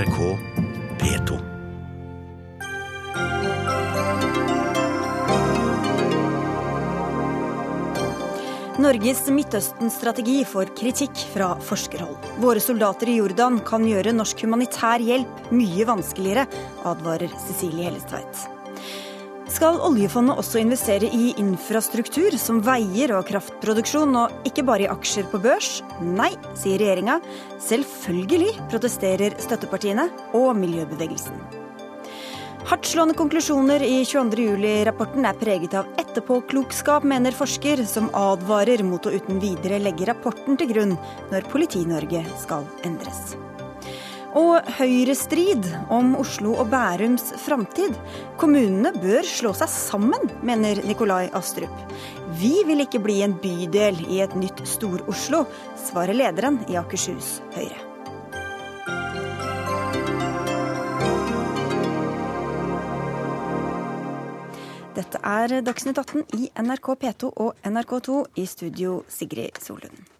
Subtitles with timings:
[0.00, 0.38] NRK
[1.00, 1.38] P2.
[8.80, 12.16] Norges Midtøsten-strategi får kritikk fra forskerhold.
[12.40, 16.46] Våre soldater i Jordan kan gjøre norsk humanitær hjelp mye vanskeligere,
[16.88, 18.59] advarer Cecilie Hellestveit.
[19.50, 25.26] Skal oljefondet også investere i infrastruktur som veier og kraftproduksjon, og ikke bare i aksjer
[25.32, 25.80] på børs?
[26.00, 27.18] Nei, sier regjeringa.
[27.66, 30.06] Selvfølgelig protesterer støttepartiene
[30.38, 31.42] og miljøbevegelsen.
[32.70, 34.46] Hardtslående konklusjoner i 22.
[34.52, 40.60] juli-rapporten er preget av etterpåklokskap, mener forsker, som advarer mot å uten videre legge rapporten
[40.60, 40.98] til grunn
[41.32, 43.32] når Politi-Norge skal endres.
[44.38, 47.96] Og høyrestrid om Oslo og Bærums framtid.
[48.38, 51.74] Kommunene bør slå seg sammen, mener Nikolai Astrup.
[52.38, 55.42] Vi vil ikke bli en bydel i et nytt Stor-Oslo,
[55.88, 57.80] svarer lederen i Akershus Høyre.
[64.94, 70.19] Dette er Dagsnytt 18 i NRK P2 og NRK2 i studio Sigrid Solund.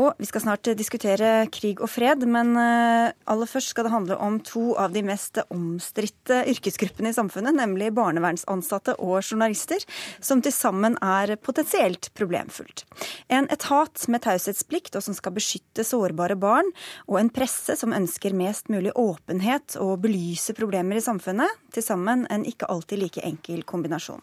[0.00, 4.16] Og vi skal snart diskutere krig og fred, men eh, aller først skal det handle
[4.24, 9.84] om to av de mest omstridte yrkesgruppene i samfunnet, nemlig barnevernsansatte og journalister,
[10.24, 12.86] som til sammen er potensielt problemfullt.
[13.28, 16.72] En etat med taushetsplikt og som skal beskytte sårbare barn,
[17.04, 21.61] og en presse som ønsker mest mulig åpenhet og belyse problemer i samfunnet.
[21.72, 24.20] Til sammen en ikke alltid like enkel kombinasjon.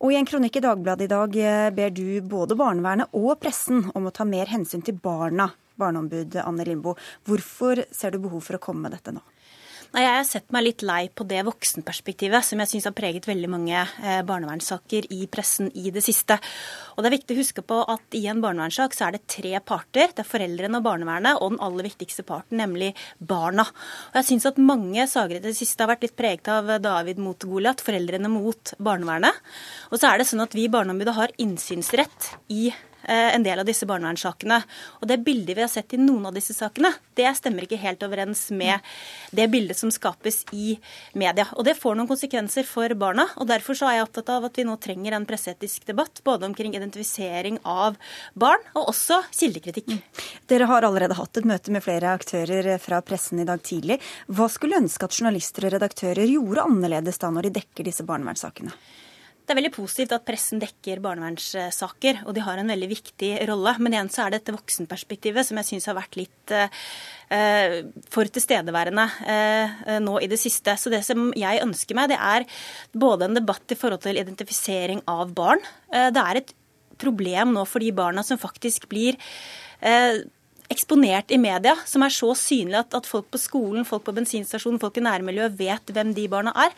[0.00, 3.90] Og I en kronikk i Dagbladet i dag eh, ber du både barnevernet og pressen
[3.94, 5.50] om å ta mer hensyn til barna.
[5.80, 9.22] Barneombud Anne Lindboe, hvorfor ser du behov for å komme med dette nå?
[9.90, 13.24] Nei, Jeg har sett meg litt lei på det voksenperspektivet som jeg syns har preget
[13.26, 16.36] veldig mange eh, barnevernssaker i pressen i det siste.
[16.94, 19.50] Og Det er viktig å huske på at i en barnevernssak så er det tre
[19.66, 20.12] parter.
[20.14, 23.64] Det er foreldrene og barnevernet og den aller viktigste parten, nemlig barna.
[24.12, 27.18] Og jeg syns at mange saker i det siste har vært litt preget av David
[27.18, 29.42] mot Goliat, foreldrene mot barnevernet.
[29.90, 33.60] Og så er det sånn at vi i Barneombudet har innsynsrett i Eh, en del
[33.62, 34.60] av disse barnevernssakene.
[35.00, 38.02] Og det bildet vi har sett i noen av disse sakene, det stemmer ikke helt
[38.06, 38.84] overens med
[39.36, 40.76] det bildet som skapes i
[41.18, 41.46] media.
[41.56, 43.26] Og det får noen konsekvenser for barna.
[43.36, 46.48] og Derfor så er jeg opptatt av at vi nå trenger en presseetisk debatt både
[46.50, 47.98] omkring identifisering av
[48.34, 49.90] barn, og også kildekritikk.
[49.90, 50.30] Mm.
[50.50, 54.00] Dere har allerede hatt et møte med flere aktører fra pressen i dag tidlig.
[54.28, 58.74] Hva skulle ønske at journalister og redaktører gjorde annerledes da når de dekker disse barnevernssakene?
[59.50, 63.72] Det er veldig positivt at pressen dekker barnevernssaker, og de har en veldig viktig rolle.
[63.82, 66.68] Men igjen så er det dette voksenperspektivet som jeg syns har vært litt uh,
[68.14, 70.76] for tilstedeværende uh, nå i det siste.
[70.78, 72.46] Så det som jeg ønsker meg, det er
[72.94, 75.66] både en debatt i forhold til identifisering av barn.
[75.90, 76.54] Uh, det er et
[77.02, 79.18] problem nå for de barna som faktisk blir
[80.70, 84.78] eksponert i media, som er så synlig at, at, folk på skolen, folk på bensinstasjonen,
[84.82, 86.74] folk i nærmiljøet vet hvem de barna er.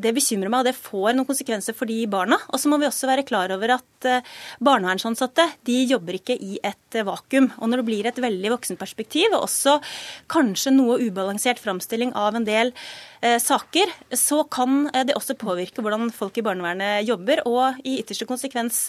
[0.00, 2.38] Det bekymrer meg, og det får noen konsekvenser for de barna.
[2.52, 4.32] Og så må vi også være klar over at uh,
[4.64, 7.50] barnevernsansatte de jobber ikke i et vakuum.
[7.60, 9.78] Og når det blir et veldig voksenperspektiv, og også
[10.32, 12.72] kanskje noe ubalansert framstilling av en del
[13.22, 18.26] eh, saker, så kan det også påvirke hvordan folk i barnevernet jobber, og i ytterste
[18.28, 18.88] konsekvens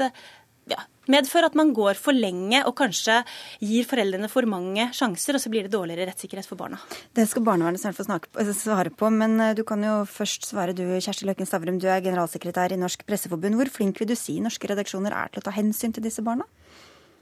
[0.71, 0.79] ja,
[1.11, 3.21] medfører at man går for lenge og kanskje
[3.63, 6.79] gir foreldrene for mange sjanser, og så blir det dårligere rettssikkerhet for barna.
[7.17, 8.07] Det skal barnevernet snart få
[8.41, 11.81] eh, svare på, men eh, du kan jo først svare du, Kjersti Løkken Stavrum.
[11.81, 13.59] Du er generalsekretær i Norsk Presseforbund.
[13.59, 16.47] Hvor flink vil du si norske redaksjoner er til å ta hensyn til disse barna?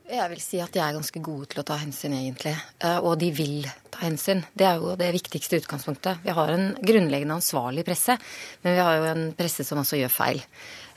[0.10, 2.56] Jeg vil si at de er ganske gode til å ta hensyn, egentlig.
[2.82, 4.40] Eh, og de vil ta hensyn.
[4.58, 6.24] Det er jo det viktigste utgangspunktet.
[6.24, 8.16] Vi har en grunnleggende ansvarlig presse,
[8.64, 10.42] men vi har jo en presse som også gjør feil.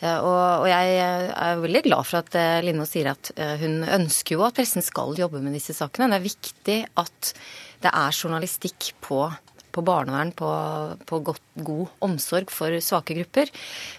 [0.01, 4.47] Eh, og, jeg er veldig glad for at eh, Lindmo sier at hun ønsker jo
[4.47, 6.09] at pressen skal jobbe med disse sakene.
[6.09, 7.33] Det er viktig at
[7.85, 9.27] det er journalistikk på
[9.73, 10.49] på barnevern, på,
[11.09, 13.49] på godt, god omsorg for svake grupper.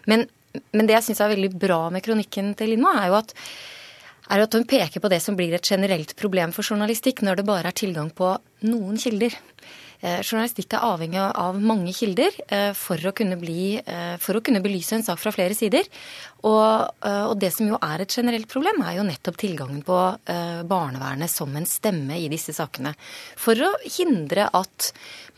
[0.05, 0.27] Men,
[0.69, 3.33] men det jeg syns er veldig bra med kronikken til Lindmo, er jo at
[4.31, 7.47] er at hun peker på det som blir et generelt problem for journalistikk når det
[7.47, 8.35] bare er tilgang på
[8.69, 9.35] noen kilder.
[10.03, 14.59] Eh, journalistikk er avhengig av mange kilder eh, for å, bli, eh, for å kunne,
[14.63, 15.87] belyse en sak fra flere sider.
[16.43, 19.99] Og, og, det som jo er et generelt problem, er jo nettopp tilgangen på
[20.67, 22.91] barnevernet som en stemme i disse sakene.
[23.39, 24.89] For å hindre at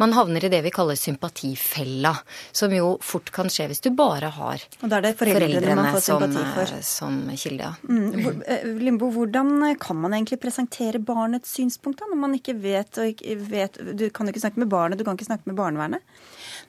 [0.01, 2.15] man havner i det vi kaller sympatifella,
[2.51, 6.81] som jo fort kan skje hvis du bare har og det er det foreldrene, foreldrene
[6.83, 7.69] som, som, kilde.
[7.69, 7.73] Ja.
[7.89, 8.41] Mm.
[8.83, 13.37] Limbo, hvordan kan man egentlig presentere barnets synspunkt da, når man ikke vet og ikke
[13.49, 16.15] vet Du kan jo ikke snakke med barnet, du kan ikke snakke med barnevernet?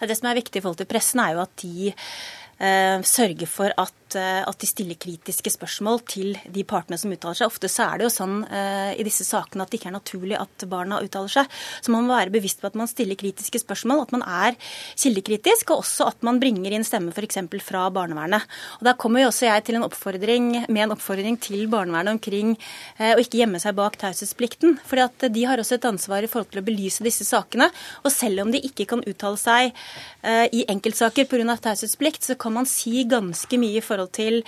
[0.01, 2.17] Det som er viktig i forhold til pressen, er jo at de eh,
[2.57, 7.51] sørge for at Eh, at, de stiller kritiske spørsmål til de partene som uttaler seg.
[7.51, 10.37] Ofte så er det jo sånn uh, i disse sakene at det ikke er naturlig
[10.39, 11.57] at barna uttaler seg.
[11.83, 14.57] Så man må være bevisst på at man stiller kritiske spørsmål, at man er
[14.95, 17.41] kildekritisk, og også at man bringer inn stemme f.eks.
[17.67, 18.47] fra barnevernet.
[18.79, 22.55] Og Der kommer jo også jeg til en oppfordring, med en oppfordring til barnevernet omkring
[23.03, 24.79] å ikke gjemme seg bak taushetsplikten.
[24.87, 27.69] fordi at de har også et ansvar i forhold til å belyse disse sakene.
[28.05, 29.75] Og selv om de ikke kan uttale seg
[30.57, 31.59] i enkeltsaker pga.
[31.69, 34.43] taushetsplikt, så kan man si ganske mye i forhold til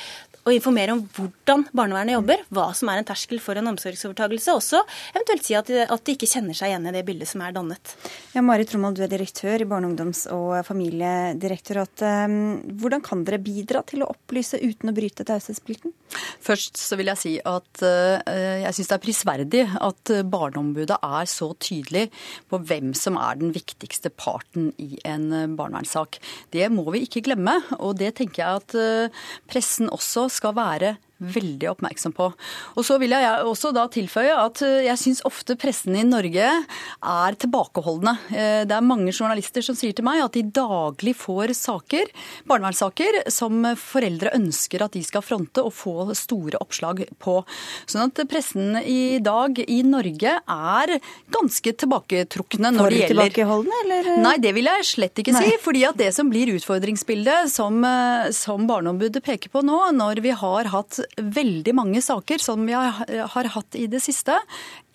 [0.48, 4.62] å informere om hvordan barnevernet jobber, hva som er en terskel for en omsorgsovertakelse, og
[4.62, 4.80] også
[5.12, 7.54] eventuelt si at de, at de, ikke kjenner seg igjen i det bildet som er
[7.56, 7.94] dannet.
[8.34, 12.04] Ja, Marit Trommald, du er direktør i Barne-, ungdoms- og familiedirektoratet.
[12.08, 12.38] Ehm,
[12.80, 15.94] hvordan kan dere bidra til å opplyse uten å bryte taushetsplikten?
[16.44, 18.16] Først så vil jeg si at uh,
[18.64, 22.06] jeg syns det er prisverdig at Barneombudet er så tydelig
[22.48, 25.28] på hvem som er den viktigste parten i en
[25.58, 26.16] barnevernssak.
[26.54, 29.12] Det må vi ikke glemme, og det tenker jeg at
[29.50, 32.28] pressen også skal være veldig oppmerksom på.
[32.78, 36.46] Og så vil jeg også da tilføye at eh, jeg syns ofte pressen i Norge
[36.48, 38.14] er tilbakeholdne.
[38.30, 42.12] Eh, det er mange journalister som sier til meg at de daglig får saker,
[42.48, 47.40] barnevernssaker, som foreldre ønsker at de skal fronte og få store oppslag på.
[47.88, 50.94] Sånn at pressen i dag i Norge er
[51.34, 54.12] ganske tilbaketrukne når det gjelder tilbakeholdne, eller?
[54.22, 55.44] Nei, det vil jeg slett ikke Nei.
[55.44, 55.58] si.
[55.64, 60.34] fordi at det som blir utfordringsbildet som, eh, som Barneombudet peker på nå, når vi
[60.36, 64.36] har hatt veldig mange saker som vi har hatt i det siste.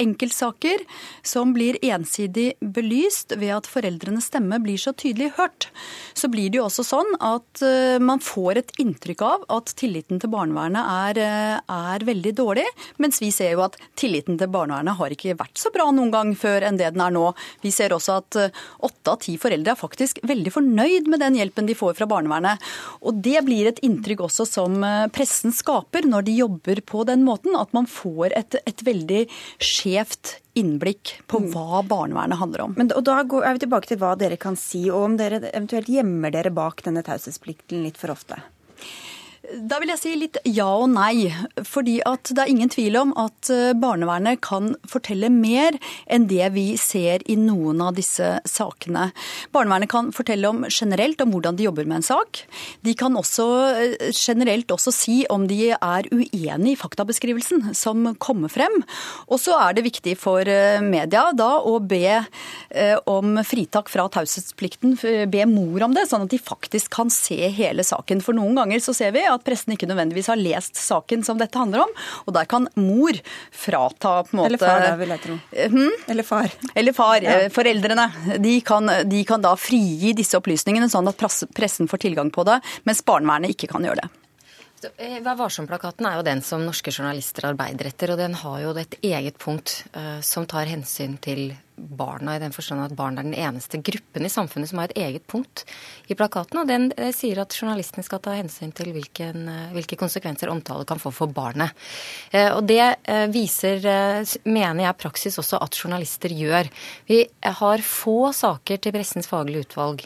[0.02, 0.82] Enkeltsaker
[1.26, 5.68] som blir ensidig belyst ved at foreldrenes stemme blir så tydelig hørt.
[6.18, 10.22] Så blir det jo også sånn at eh, man får et inntrykk av at tilliten
[10.22, 12.66] til barnevernet er, eh, er veldig dårlig,
[13.02, 16.34] mens vi ser jo at tilliten til barnevernet har ikke vært så bra noen gang
[16.38, 17.30] før enn det den er nå.
[17.64, 21.38] Vi ser også at eh, åtte av ti foreldre er faktisk veldig fornøyd med den
[21.40, 22.62] hjelpen de får fra barnevernet.
[23.06, 24.82] Og det blir et inntrykk også som
[25.14, 29.26] pressen skaper når de jobber på den måten, at man får et, et veldig
[29.64, 31.50] skjevt innblikk på mm.
[31.54, 32.76] hva barnevernet handler om.
[32.78, 35.90] Men, og Da er vi tilbake til hva dere kan si, og om dere eventuelt
[35.92, 38.42] gjemmer dere bak denne taushetsplikten litt for ofte.
[39.54, 41.30] Da vil jeg si litt ja og nei.
[41.68, 45.78] Fordi at det er ingen tvil om at eh, barnevernet kan fortelle mer
[46.10, 49.12] enn det vi ser i noen av disse sakene.
[49.54, 52.42] Barnevernet kan fortelle om generelt om hvordan de jobber med en sak.
[52.82, 53.48] De kan også
[53.78, 58.80] eh, generelt også si om de er uenig i faktabeskrivelsen som kommer frem.
[59.30, 62.02] Og så er det viktig for eh, media da å be
[63.10, 64.96] om fritak fra taushetsplikten,
[65.30, 68.22] be mor om det, sånn at de faktisk kan se hele saken.
[68.24, 71.60] For noen ganger så ser vi at pressen ikke nødvendigvis har lest saken som dette
[71.60, 71.94] handler om.
[72.28, 73.20] Og der kan mor
[73.52, 75.38] frata på en måte Eller far, da, vil jeg tro.
[75.76, 76.02] Hmm?
[76.16, 76.58] Eller far.
[76.74, 77.22] Eller far.
[77.26, 77.38] Ja.
[77.44, 78.10] Eh, foreldrene.
[78.44, 81.24] De kan, de kan da frigi disse opplysningene, sånn at
[81.56, 84.12] pressen får tilgang på det, mens barnevernet ikke kan gjøre det.
[84.98, 88.74] Eh, Vær varsom-plakaten er jo den som norske journalister arbeider etter, og den har jo
[88.80, 93.26] et eget punkt uh, som tar hensyn til barna, i den forstand at barn er
[93.26, 95.66] den eneste gruppen i samfunnet som har et eget punkt
[96.12, 96.60] i plakaten.
[96.62, 100.88] Og den eh, sier at journalistene skal ta hensyn til hvilken, eh, hvilke konsekvenser omtale
[100.90, 101.74] kan få for barnet.
[102.32, 102.82] Eh, og det
[103.34, 103.84] viser,
[104.46, 106.70] mener jeg, praksis også at journalister gjør.
[107.08, 107.20] Vi
[107.60, 110.04] har få saker til Pressens faglige utvalg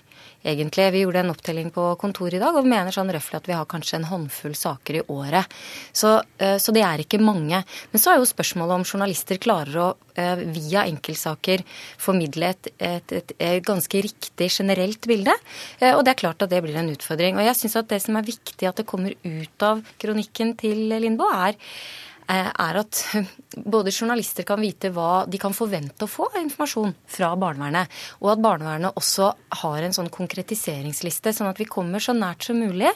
[0.48, 0.88] egentlig.
[0.94, 3.56] Vi gjorde en opptelling på kontoret i dag og vi mener sånn røftlig at vi
[3.58, 5.58] har kanskje en håndfull saker i året.
[5.92, 7.62] Så, så, det er ikke mange.
[7.92, 11.64] Men så er jo spørsmålet om journalister klarer å via enkeltsaker
[12.02, 15.36] formidle et, et, et, et, ganske riktig generelt bilde.
[15.80, 17.38] Eh, og det er klart at det blir en utfordring.
[17.38, 20.88] Og jeg syns at det som er viktig at det kommer ut av kronikken til
[20.94, 21.58] Lindboe, er
[22.28, 23.04] eh, er at
[23.76, 28.34] både journalister kan vite hva de kan forvente å få av informasjon fra barnevernet, og
[28.34, 29.32] at barnevernet også
[29.64, 32.92] har en sånn konkretiseringsliste, sånn at vi kommer så nært som mulig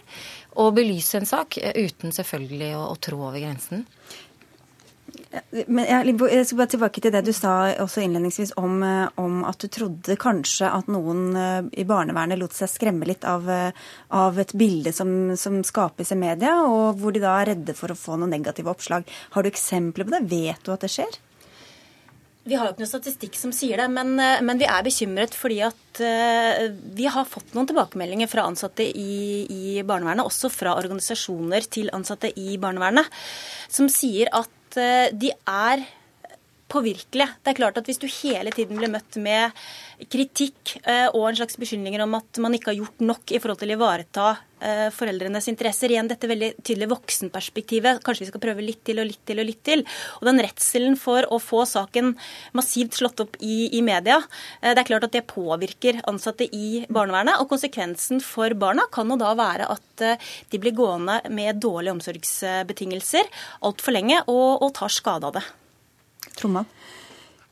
[0.60, 3.86] å belyse en sak, eh, uten selvfølgelig å, å trå over grensen.
[5.32, 9.46] Men jeg, jeg skal bare tilbake til det du sa også innledningsvis om, eh, om,
[9.48, 13.72] at du trodde kanskje at noen eh, i barnevernet lot seg skremme litt av, eh,
[14.18, 17.94] av et bilde som, som, skapes i media, og hvor de da er redde for
[17.94, 19.08] å få noen negative oppslag.
[19.32, 20.26] Har du eksempler på det?
[20.32, 21.20] Vet du at det skjer?
[22.44, 25.60] Vi har jo ikke noe statistikk som sier det, men, men, vi er bekymret fordi
[25.62, 26.64] at uh,
[26.98, 32.34] vi har fått noen tilbakemeldinger fra ansatte i, i, barnevernet, også fra organisasjoner til ansatte
[32.34, 33.06] i barnevernet,
[33.70, 35.80] som sier at uh, de er
[36.72, 37.30] påvirkelige.
[37.44, 39.52] Det er klart at Hvis du hele tiden blir møtt med
[40.12, 43.60] kritikk eh, og en slags beskyldninger om at man ikke har gjort nok i forhold
[43.62, 44.28] til å ivareta
[44.64, 45.92] eh, foreldrenes interesser.
[45.92, 48.02] Igjen dette veldig tydelige voksenperspektivet.
[48.06, 49.86] Kanskje vi skal prøve litt til og litt til og litt til.
[50.22, 52.16] Og den redselen for å få saken
[52.58, 54.22] massivt slått opp i, i media,
[54.62, 57.44] eh, det er klart at det påvirker ansatte i barnevernet.
[57.44, 59.88] Og konsekvensen for barna kan jo da være at
[60.50, 63.28] de blir gående med dårlige omsorgsbetingelser
[63.68, 65.50] altfor lenge og, og tar skade av det.
[66.42, 66.66] Tromma.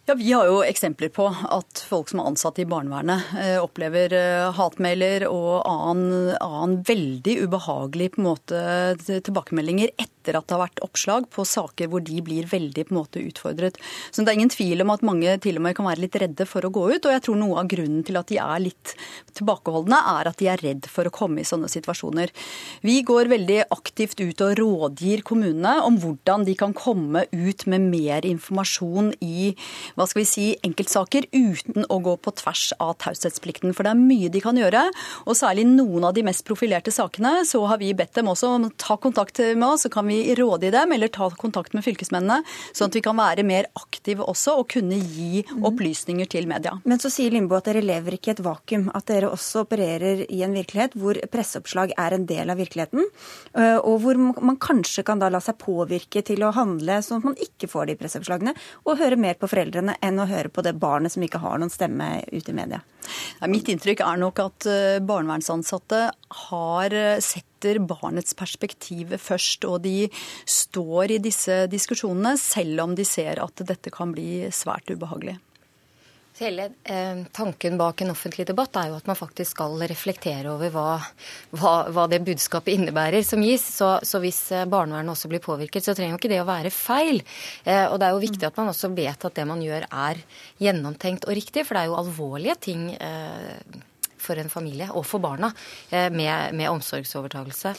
[0.10, 4.16] Ja, Vi har jo eksempler på at folk som er ansatt i barnevernet eh, opplever
[4.18, 8.58] eh, hatmailer og annen, annen veldig ubehagelig måte,
[9.06, 13.00] tilbakemeldinger etter at det har vært oppslag på saker hvor de blir veldig på en
[13.00, 13.80] måte utfordret.
[14.12, 16.46] Så Det er ingen tvil om at mange til og med kan være litt redde
[16.46, 17.06] for å gå ut.
[17.06, 18.94] Og jeg tror noe av grunnen til at de er litt
[19.38, 22.34] tilbakeholdne, er at de er redd for å komme i sånne situasjoner.
[22.86, 27.88] Vi går veldig aktivt ut og rådgir kommunene om hvordan de kan komme ut med
[27.90, 29.54] mer informasjon i
[29.96, 33.74] hva skal vi si, enkeltsaker uten å gå på tvers av taushetsplikten.
[33.76, 34.86] For det er mye de kan gjøre.
[35.26, 38.70] Og særlig noen av de mest profilerte sakene så har vi bedt dem også om
[38.70, 41.86] å ta kontakt med oss, så kan vi råde i dem, eller ta kontakt med
[41.86, 42.42] fylkesmennene.
[42.74, 45.66] Sånn at vi kan være mer aktive også og kunne gi mhm.
[45.70, 46.76] opplysninger til media.
[46.90, 48.90] Men så sier Limbo at dere lever ikke i et vakuum.
[48.98, 53.08] At dere også opererer i en virkelighet hvor presseoppslag er en del av virkeligheten.
[53.58, 57.30] Øh, og hvor man kanskje kan da la seg påvirke til å handle sånn at
[57.32, 60.78] man ikke får de presseoppslagene, og høre mer på foreldrene enn å høre på det
[60.80, 62.84] barnet som ikke har noen stemme ute i media?
[63.52, 66.02] Mitt inntrykk er nok at eh, barnevernsansatte
[66.50, 70.08] har eh, setter barnets perspektiv først, og de
[70.48, 75.40] står i disse diskusjonene selv om de ser at dette kan bli svært ubehagelig.
[76.40, 80.72] Hele eh, tanken bak en offentlig debatt er jo at man faktisk skal reflektere over
[80.72, 80.86] hva,
[81.52, 83.66] hva, hva det budskapet innebærer som gis.
[83.76, 86.72] Så, så hvis eh, barnevernet også blir påvirket, så trenger jo ikke det å være
[86.72, 87.20] feil.
[87.66, 90.24] Eh, og det er jo viktig at man også vet at det man gjør er
[90.64, 93.84] gjennomtenkt og riktig, for det er jo alvorlige ting eh,
[94.20, 95.52] for en familie og for barna
[95.92, 97.76] eh, med, med omsorgsovertagelse.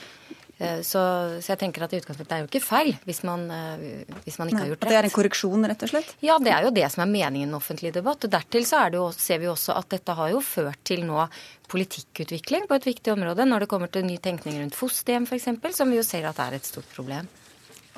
[0.61, 1.01] Eh, så,
[1.41, 4.51] så, jeg tenker at i utgangspunktet er jo ikke feil hvis man, eh, hvis man
[4.51, 4.93] ikke har gjort rett.
[4.93, 6.13] Det er en korreksjon, rett og slett?
[6.21, 8.27] Ja, det er jo det som er meningen med offentlig debatt.
[8.29, 11.25] Og dertil så jo, ser vi også at dette har jo ført til nå
[11.71, 15.49] politikkutvikling på et viktig område når det kommer til ny tenkning rundt fosterhjem f.eks.,
[15.79, 17.31] som vi jo ser at er et stort problem.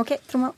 [0.00, 0.52] Ok, Troma.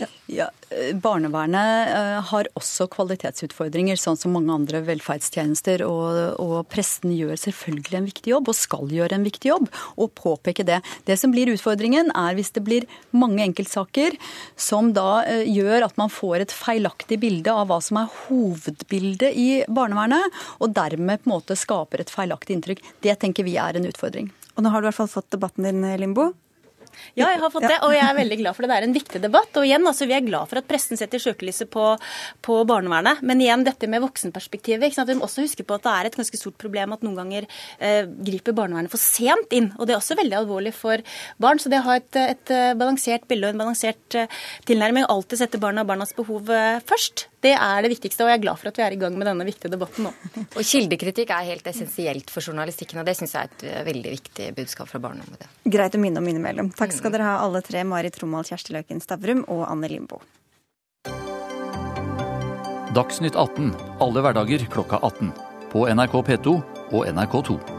[0.00, 0.06] Ja.
[0.26, 5.84] Ja, eh, barnevernet eh, har også kvalitetsutfordringer, sånn som mange andre velferdstjenester.
[5.84, 9.68] Og, og, presten gjør selvfølgelig en viktig jobb, og skal gjøre en viktig jobb,
[10.00, 10.80] og påpeke det.
[11.04, 14.16] Det som blir utfordringen, er hvis det blir mange enkeltsaker
[14.56, 19.36] som da eh, gjør at man får et feilaktig bilde av hva som er hovedbildet
[19.36, 22.80] i barnevernet, og dermed på en måte skaper et feilaktig inntrykk.
[23.04, 24.32] Det tenker vi er en utfordring.
[24.54, 26.32] Og nå har du i hvert fall fått debatten din, Limbo.
[27.18, 28.70] Ja, jeg har fått det, og jeg er veldig glad for det.
[28.72, 29.60] Det er en viktig debatt.
[29.60, 31.90] Og igjen, altså, vi er glad for at pressen setter søkelyset på,
[32.44, 33.22] på, barnevernet.
[33.26, 34.88] Men igjen, dette med voksenperspektivet.
[34.88, 35.12] Ikke sant?
[35.12, 37.48] Vi må også huske på at det er et ganske stort problem at noen ganger
[37.78, 39.72] eh, griper barnevernet for sent inn.
[39.78, 41.04] Og det er også veldig alvorlig for
[41.42, 41.62] barn.
[41.62, 45.60] Så det å ha et, et balansert bilde og en balansert eh, tilnærming, alltid sette
[45.62, 48.70] barna og barnas behov eh, først, det er det viktigste, og jeg er glad for
[48.70, 50.12] at vi er i gang med denne viktige debatten nå.
[50.56, 54.14] Og Kildekritikk er helt essensielt for journalistikken, og det syns jeg er et eh, veldig
[54.16, 55.50] viktig budskap fra Barneombudet.
[55.76, 56.72] Greit å minne om innimellom.
[56.78, 60.22] Takk skal dere ha alle tre, Marit Trommald, Kjersti Løken Stavrum og Anne Limbo.
[62.94, 63.72] Dagsnytt 18
[64.04, 65.32] alle hverdager klokka 18.
[65.74, 66.58] På NRK P2
[66.94, 67.73] og NRK2.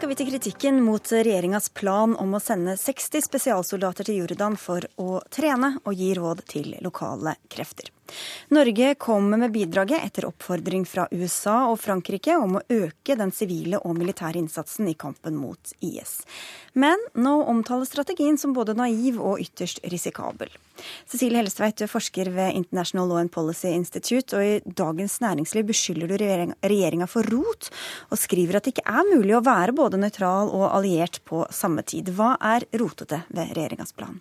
[0.00, 4.86] Skal vi til kritikken mot regjeringas plan om å sende 60 spesialsoldater til Jordan for
[4.96, 7.90] å trene og gi råd til lokale krefter.
[8.54, 13.82] Norge kommer med bidraget etter oppfordring fra USA og Frankrike om å øke den sivile
[13.84, 16.20] og militære innsatsen i kampen mot IS.
[16.72, 20.50] Men nå omtales strategien som både naiv og ytterst risikabel.
[21.06, 25.66] Cecilie Hellestveit, du er forsker ved International Law and Policy Institute, og i Dagens Næringsliv
[25.68, 27.68] beskylder du regjeringa for rot,
[28.08, 31.84] og skriver at det ikke er mulig å være både nøytral og alliert på samme
[31.86, 32.12] tid.
[32.16, 34.16] Hva er rotete ved regjeringas plan?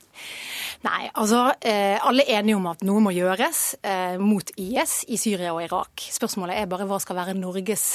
[0.85, 3.78] Nei, altså eh, alle er enige om at noe må gjøres
[4.19, 6.03] mot IS i Syria og Irak.
[6.11, 7.85] Spørsmålet er bare hva skal være Norges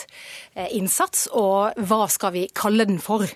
[0.54, 3.28] eh, innsats, og hva skal vi kalle den for.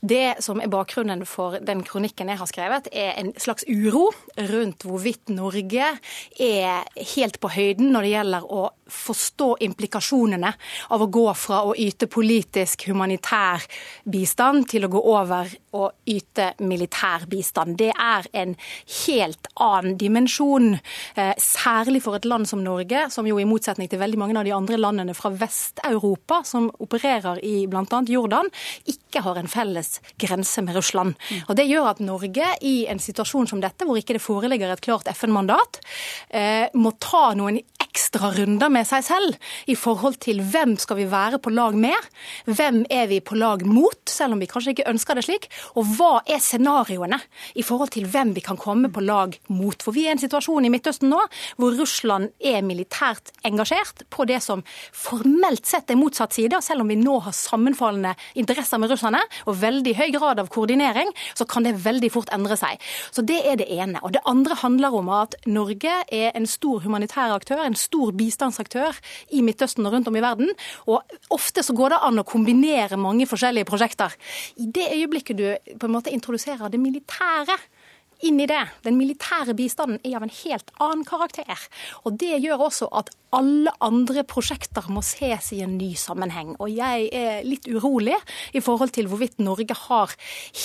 [0.00, 4.08] Det som er bakgrunnen for den kronikken jeg har skrevet, er en slags uro
[4.52, 5.90] rundt hvorvidt Norge
[6.38, 10.52] er helt på høyden når det gjelder å forstå implikasjonene
[10.94, 13.64] av å gå fra å yte politisk humanitær
[14.08, 17.76] bistand til å gå over og yte militær bistand.
[17.78, 18.54] Det er en
[19.06, 20.78] helt annen dimensjon,
[21.14, 24.44] eh, særlig for et land som Norge, som jo i motsetning til veldig mange av
[24.44, 28.02] de andre landene fra Vest-Europa, som opererer i bl.a.
[28.08, 28.48] Jordan,
[28.86, 31.14] ikke har en felles grense med Russland.
[31.48, 34.80] Og Det gjør at Norge, i en situasjon som dette, hvor ikke det foreligger et
[34.84, 35.80] klart FN-mandat,
[36.30, 37.60] eh, må ta noen
[37.98, 41.96] ekstra runder med seg selv i forhold til hvem skal vi være på lag med,
[42.46, 45.88] hvem er vi på lag mot, selv om vi kanskje ikke ønsker det slik, og
[45.98, 47.18] hva er scenarioene
[47.58, 49.82] i forhold til hvem vi kan komme på lag mot.
[49.82, 51.20] For vi er i en situasjon i Midtøsten nå
[51.58, 54.62] hvor Russland er militært engasjert på det som
[54.94, 59.24] formelt sett er motsatt side, og selv om vi nå har sammenfallende interesser med russerne
[59.46, 62.78] og veldig høy grad av koordinering, så kan det veldig fort endre seg.
[63.10, 63.98] Så det er det ene.
[64.06, 68.96] Og det andre handler om at Norge er en stor humanitær aktør, en stor bistandsaktør
[69.34, 70.52] i Midtøsten og rundt om i verden.
[70.86, 74.14] Og ofte så går det an å kombinere mange forskjellige prosjekter.
[74.60, 77.58] I det øyeblikket du på en måte introduserer det militære
[78.26, 78.64] inn i det.
[78.82, 81.68] Den militære bistanden er av en helt annen karakter.
[82.04, 86.56] Og Det gjør også at alle andre prosjekter må ses i en ny sammenheng.
[86.58, 88.16] Og jeg er litt urolig
[88.56, 90.14] i forhold til hvorvidt Norge har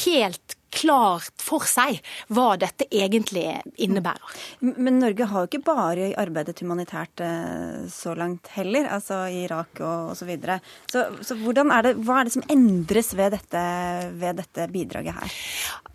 [0.05, 1.99] helt klart for seg
[2.33, 3.45] hva dette egentlig
[3.81, 4.33] innebærer.
[4.63, 9.81] Men Norge har jo ikke bare arbeidet humanitært eh, så langt heller, altså i Irak
[9.83, 10.23] og osv.
[10.23, 10.59] Så, videre.
[10.87, 13.63] så Så hvordan er det, hva er det som endres ved dette,
[14.21, 15.33] ved dette bidraget her?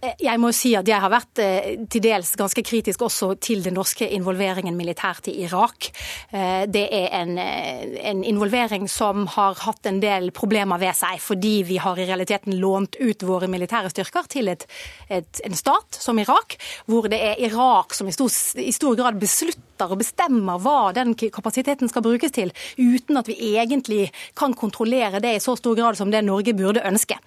[0.03, 3.65] Eh, jeg må si at jeg har vært eh, til dels ganske kritisk også til
[3.65, 5.91] den norske involveringen militært i Irak.
[6.29, 11.79] Det er en, en involvering som har hatt en del problemer ved seg, fordi vi
[11.83, 14.68] har i realiteten lånt ut våre militære styrker til et
[15.09, 19.19] et, en stat som Irak, hvor det er Irak som i stor, i stor grad
[19.21, 24.09] beslutter og bestemmer hva den kapasiteten skal brukes til, uten at vi egentlig
[24.39, 27.19] kan kontrollere det i så stor grad som det Norge burde ønske.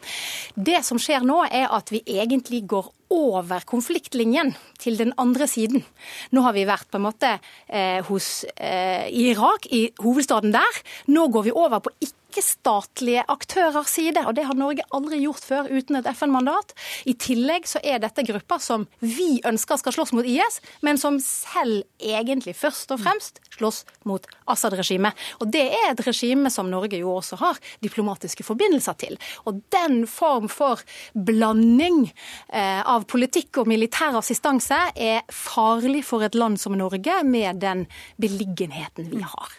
[0.55, 5.83] Det som skjer nå, er at vi egentlig går over konfliktlinjen til den andre siden.
[6.31, 7.33] Nå har vi vært på en måte
[7.67, 10.81] eh, hos, eh, i Irak, i hovedstaden der.
[11.11, 15.43] Nå går vi over på ikke ikke-statlige aktørers side, og det har Norge aldri gjort
[15.45, 16.73] før uten et FN-mandat.
[17.05, 21.19] I tillegg så er dette grupper som vi ønsker skal slåss mot IS, men som
[21.21, 25.17] selv egentlig først og fremst slåss mot Assad-regimet.
[25.43, 29.17] Og det er et regime som Norge jo også har diplomatiske forbindelser til.
[29.45, 30.81] Og den form for
[31.13, 37.59] blanding eh, av politikk og militær assistanse er farlig for et land som Norge, med
[37.61, 37.85] den
[38.21, 39.57] beliggenheten vi har.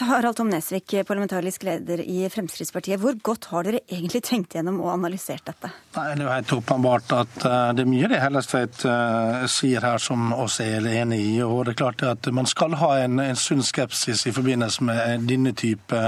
[0.00, 3.00] Harald Tom Nesvik, parlamentarisk leder i Fremskrittspartiet.
[3.00, 5.68] Hvor godt har dere egentlig tenkt gjennom og analysert dette?
[5.96, 9.84] Nei, det er jo helt åpenbart at eh, det er mye det Hellestveit uh, sier
[9.84, 11.34] her som oss er enig i.
[11.44, 15.26] og det er klart at Man skal ha en, en sunn skepsis i forbindelse med
[15.28, 16.00] denne type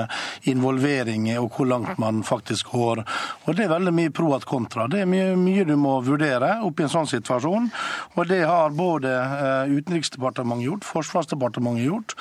[0.49, 3.05] involvering og hvor langt man faktisk går.
[3.45, 4.89] Og Det er veldig mye pro at kontra.
[4.89, 7.69] Det er mye, mye du må vurdere oppi en sånn situasjon.
[8.17, 12.17] og Det har både uh, Utenriksdepartementet gjort, Forsvarsdepartementet gjort,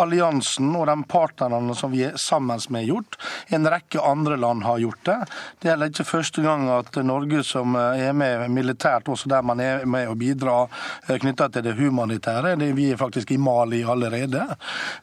[0.00, 3.16] alliansen og de partnerne som vi er sammen med, gjort.
[3.52, 5.16] En rekke andre land har gjort det.
[5.62, 9.84] Det er ikke første gang at Norge som er med militært, også der man er
[9.88, 10.56] med å bidra
[11.08, 12.54] eh, knytta til det humanitære.
[12.76, 14.44] Vi er faktisk i Mali allerede.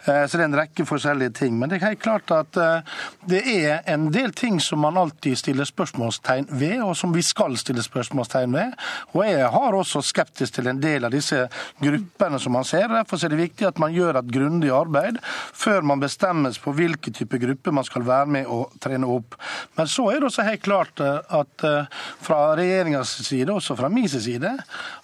[0.06, 1.58] Eh, så det er en rekke forskjellige ting.
[1.60, 2.96] Men det er helt klart at eh,
[3.30, 7.58] det er en del ting som man alltid stiller spørsmålstegn ved, og som vi skal
[7.60, 8.78] stille spørsmålstegn ved.
[9.14, 11.46] Og jeg har også skeptisk til en del av disse
[11.84, 12.90] gruppene som man ser.
[12.92, 15.20] Derfor er det viktig at man gjør et grundig arbeid
[15.54, 19.38] før man man bestemmes på hvilke type grupper man skal være med og trene opp.
[19.78, 21.90] Men så er det også helt klart eh, at eh,
[22.24, 24.56] fra regjeringas side, også fra min side,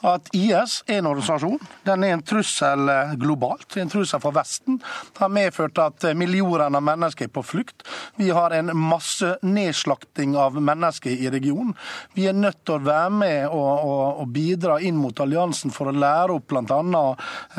[0.10, 1.60] at IS er en organisasjon.
[1.86, 4.80] Den er en trussel eh, globalt, en trussel for Vesten.
[5.14, 7.86] Det har medført at millioner av mennesker er på flukt.
[8.18, 11.76] Vi har en masse nedslakting av mennesker i regionen.
[12.18, 15.92] Vi er nødt til å være med og, og, og bidra inn mot alliansen for
[15.92, 17.06] å lære opp bl.a.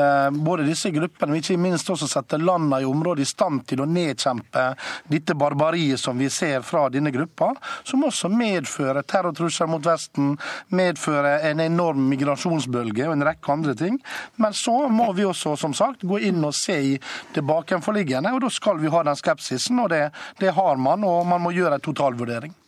[0.01, 3.83] Eh, både disse gruppene, men ikke minst også sette landene i området i stand til
[3.83, 4.67] å nedkjempe
[5.11, 7.51] dette barbariet som vi ser fra denne gruppa,
[7.83, 10.37] som også medfører terrortrusler mot Vesten,
[10.69, 13.99] medfører en enorm migrasjonsbølge og en rekke andre ting.
[14.37, 16.97] Men så må vi også, som sagt, gå inn og se i
[17.35, 20.07] det bakenforliggende, og da skal vi ha den skepsisen, og det,
[20.39, 22.60] det har man, og man må gjøre en totalvurdering.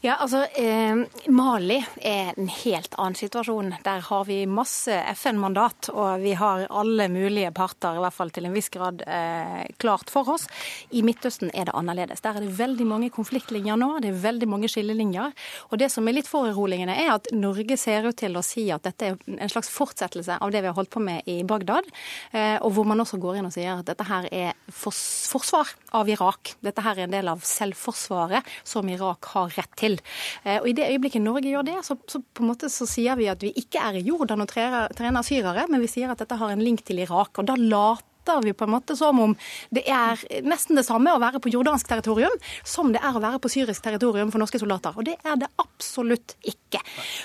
[0.00, 1.00] Ja, altså eh,
[1.34, 3.72] Mali er en helt annen situasjon.
[3.84, 8.46] Der har vi masse FN-mandat, og vi har alle mulige parter, i hvert fall til
[8.46, 10.46] en viss grad, eh, klart for oss.
[10.94, 12.22] I Midtøsten er det annerledes.
[12.22, 15.34] Der er det veldig mange konfliktlinjer nå, det er veldig mange skillelinjer.
[15.72, 18.86] Og det som er litt foruroligende, er at Norge ser ut til å si at
[18.86, 21.90] dette er en slags fortsettelse av det vi har holdt på med i Bagdad,
[22.32, 26.08] eh, og hvor man også går inn og sier at dette her er forsvar av
[26.10, 26.54] Irak.
[26.62, 29.98] Dette her er en del av selvforsvaret som Irak har rett til.
[30.44, 33.18] Eh, og I det øyeblikket Norge gjør det, så, så på en måte så sier
[33.18, 36.20] vi at vi ikke er i Jordan og trener, trener syrere, men vi sier at
[36.22, 37.38] dette har en link til Irak.
[37.38, 39.34] og da later vi på en måte som om
[39.72, 43.40] det er nesten det samme å være på jordansk territorium som det er å være
[43.40, 44.92] på syrisk territorium for norske soldater.
[45.00, 46.82] Og det er det absolutt ikke.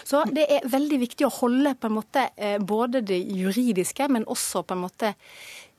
[0.08, 4.24] Så det er veldig viktig å holde på en måte eh, både det juridiske, men
[4.32, 5.14] også på en måte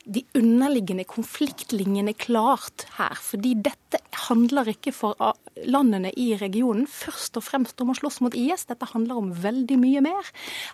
[0.05, 3.17] de underliggende konfliktlinjene klart her.
[3.21, 5.17] Fordi dette handler ikke for
[5.63, 8.67] landene i regionen først og fremst om å slåss mot IS.
[8.69, 10.29] Dette handler om veldig mye mer.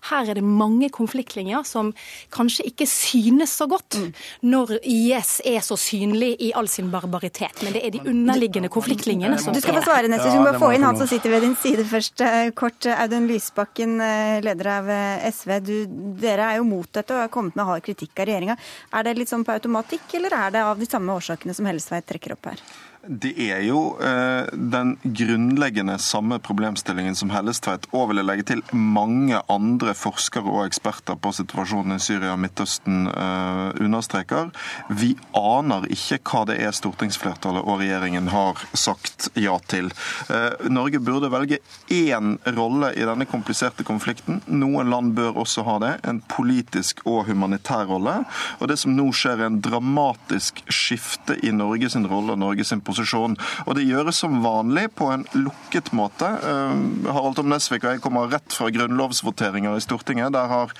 [0.09, 1.93] Her er det mange konfliktlinjer som
[2.33, 4.09] kanskje ikke synes så godt mm.
[4.51, 7.61] når IS er så synlig i all sin barbaritet.
[7.63, 10.33] Men det er de underliggende konfliktlinjene som Du skal få svare, Nessie.
[10.33, 12.25] Du må få inn han som sitter ved din side først.
[12.25, 15.55] Eh, kort, Audun Lysbakken, eh, leder av eh, SV.
[15.63, 15.75] Du,
[16.21, 18.57] dere er jo mot dette og har kommet med hard kritikk av regjeringa.
[18.97, 22.07] Er det litt sånn på automatikk, eller er det av de samme årsakene som Hellesveit
[22.09, 22.63] trekker opp her?
[23.01, 28.59] Det er jo eh, den grunnleggende samme problemstillingen som Hellestveit og vil jeg legge til
[28.77, 34.51] mange andre forskere og eksperter på situasjonen i Syria og Midtøsten eh, understreker.
[34.93, 39.89] Vi aner ikke hva det er stortingsflertallet og regjeringen har sagt ja til.
[40.29, 41.57] Eh, Norge burde velge
[41.89, 44.43] én rolle i denne kompliserte konflikten.
[44.45, 45.95] Noen land bør også ha det.
[46.05, 48.19] En politisk og humanitær rolle.
[48.59, 52.90] Og det som nå skjer, er en dramatisk skifte i Norges rolle og Norges posisjon
[52.91, 53.37] posisjon.
[53.65, 56.27] Og det gjøres som vanlig på en lukket måte.
[56.27, 60.33] Eh, Harald Tom Nesvik og jeg kommer rett fra grunnlovsvoteringer i Stortinget.
[60.35, 60.75] Der har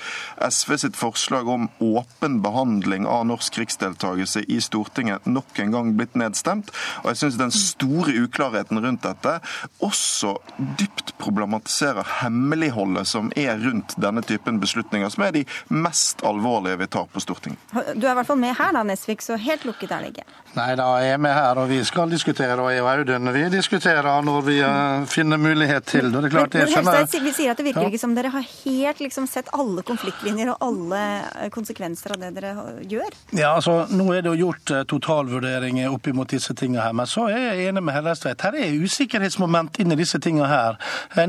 [0.48, 6.18] SV sitt forslag om åpen behandling av norsk krigsdeltakelse i Stortinget nok en gang blitt
[6.20, 6.72] nedstemt.
[7.04, 9.38] Og jeg syns den store uklarheten rundt dette
[9.84, 10.36] også
[10.80, 16.90] dypt problematiserer hemmeligholdet som er rundt denne typen beslutninger, som er de mest alvorlige vi
[16.92, 17.60] tar på Stortinget.
[17.72, 20.26] Du er i hvert fall med her da, Nesvik, så helt lukket er det ikke.
[20.58, 23.30] Nei da, jeg er med her, og vi skal skal diskutere, og jeg og Audun
[23.34, 26.22] vi diskuterer når vi uh, finner mulighet til det.
[26.24, 27.06] det, klart, jeg skjønner...
[27.22, 30.64] Vi sier at det virker ikke som dere har helt liksom, sett alle konfliktlinjer og
[30.66, 31.02] alle
[31.44, 32.54] eh, konsekvenser av det dere
[32.90, 33.18] gjør?
[33.38, 37.10] Ja, altså, Nå er det jo gjort uh, totalvurderinger opp mot disse tingene her, men
[37.10, 38.42] så er jeg enig med Hellestveit.
[38.42, 40.80] Her er usikkerhetsmoment inni disse tingene her,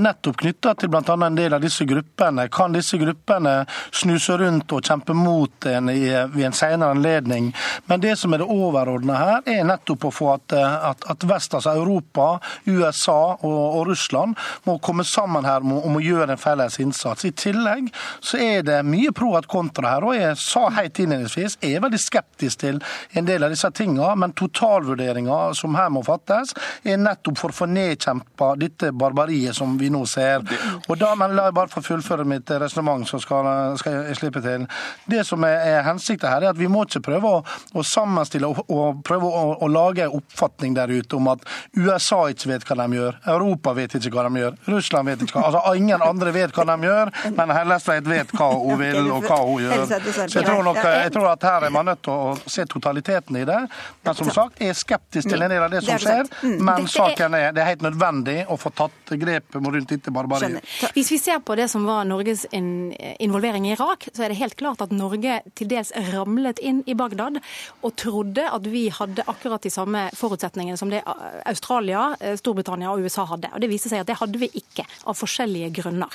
[0.00, 1.02] nettopp knytta til bl.a.
[1.02, 2.48] en del av disse gruppene.
[2.52, 7.52] Kan disse gruppene snuse rundt og kjempe mot en i, ved en senere anledning?
[7.90, 11.54] Men det som er det overordna her, er nettopp å få at at, at vest,
[11.54, 16.78] altså Europa, USA og, og, Russland må komme sammen her om å gjøre en felles
[16.82, 17.26] innsats.
[17.26, 20.06] I tillegg så er det mye pro at kontra her.
[20.06, 22.80] og Jeg sa helt innledningsvis jeg er veldig skeptisk til
[23.18, 27.58] en del av disse tingene, men totalvurderinga som her må fattes, er nettopp for å
[27.62, 30.44] få nedkjempa dette barbariet som vi nå ser.
[30.88, 33.48] Og da, men La jeg bare få fullføre mitt resonnement, så skal,
[33.80, 34.66] skal, jeg slippe til.
[35.10, 37.42] Det som er, er hensikten her, er at vi må ikke prøve å,
[37.74, 41.40] å sammenstille og, og prøve å, å lage oppfatning oppfatning der ute om at
[41.76, 45.38] USA ikke vet hva de gjør, Europa vet ikke hva de gjør, Russland vet ikke
[45.38, 49.26] hva Altså ingen andre vet hva de gjør, men Hellestveit vet hva hun vil og
[49.26, 49.84] hva hun gjør.
[49.86, 53.36] Så jeg tror, nok, jeg tror at her er man nødt til å se totaliteten
[53.40, 53.58] i det.
[54.04, 56.30] Men som sagt, jeg er skeptisk til en del av det som skjer.
[56.42, 56.58] Mm.
[56.68, 60.62] Men saken er det er helt nødvendig å få tatt grep rundt dette barbariet.
[60.94, 64.56] Hvis vi ser på det som var Norges involvering i Irak, så er det helt
[64.60, 67.40] klart at Norge til dels ramlet inn i Bagdad
[67.82, 71.02] og trodde at vi hadde akkurat de samme forutsetningene forutsetningene som det
[71.46, 73.50] Australia, eh, Storbritannia og USA hadde.
[73.54, 76.10] Og Det viste seg at det hadde vi ikke, av forskjellige grunner.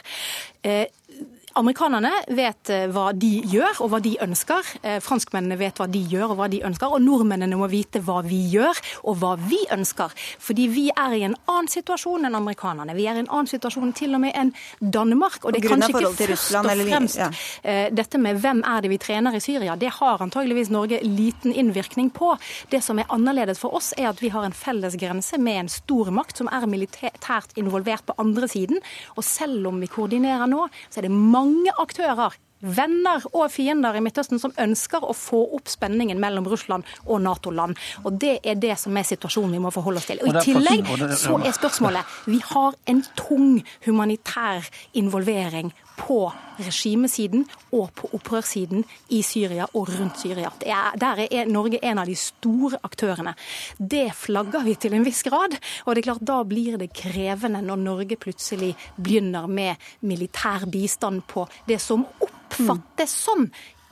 [1.58, 4.68] Amerikanerne vet eh, hva de gjør og hva de ønsker.
[4.86, 6.92] Eh, franskmennene vet hva de gjør og hva de ønsker.
[6.94, 8.78] Og nordmennene må vite hva vi gjør
[9.10, 10.14] og hva vi ønsker.
[10.44, 12.94] Fordi vi er i en annen situasjon enn amerikanerne.
[12.98, 15.40] Vi er i en annen situasjon til og med enn Danmark.
[15.44, 17.32] Og det er kanskje ikke først og fremst ja.
[17.64, 19.76] Eh, dette med hvem er det vi trener i Syria.
[19.80, 22.36] Det har antageligvis Norge liten innvirkning på.
[22.70, 25.74] Det som er annerledes for oss, er at vi har en felles grense med en
[25.74, 28.82] stor makt som er militært involvert på andre siden.
[29.18, 33.96] Og selv om vi koordinerer nå, så er det mange mange aktører venner og fiender
[33.98, 37.78] i Midtøsten som ønsker å få opp spenningen mellom Russland og Nato-land.
[38.04, 40.22] Og Det er det som er situasjonen vi må forholde oss til.
[40.26, 46.20] Og I tillegg så er spørsmålet Vi har en tung humanitær involvering på
[46.58, 48.84] regimesiden og på opprørssiden
[49.14, 50.52] i Syria og rundt Syria.
[50.66, 53.34] Er, der er Norge en av de store aktørene.
[53.78, 55.58] Det flagger vi til en viss grad.
[55.86, 61.26] Og det er klart da blir det krevende når Norge plutselig begynner med militær bistand
[61.30, 63.48] på det som oppfattes som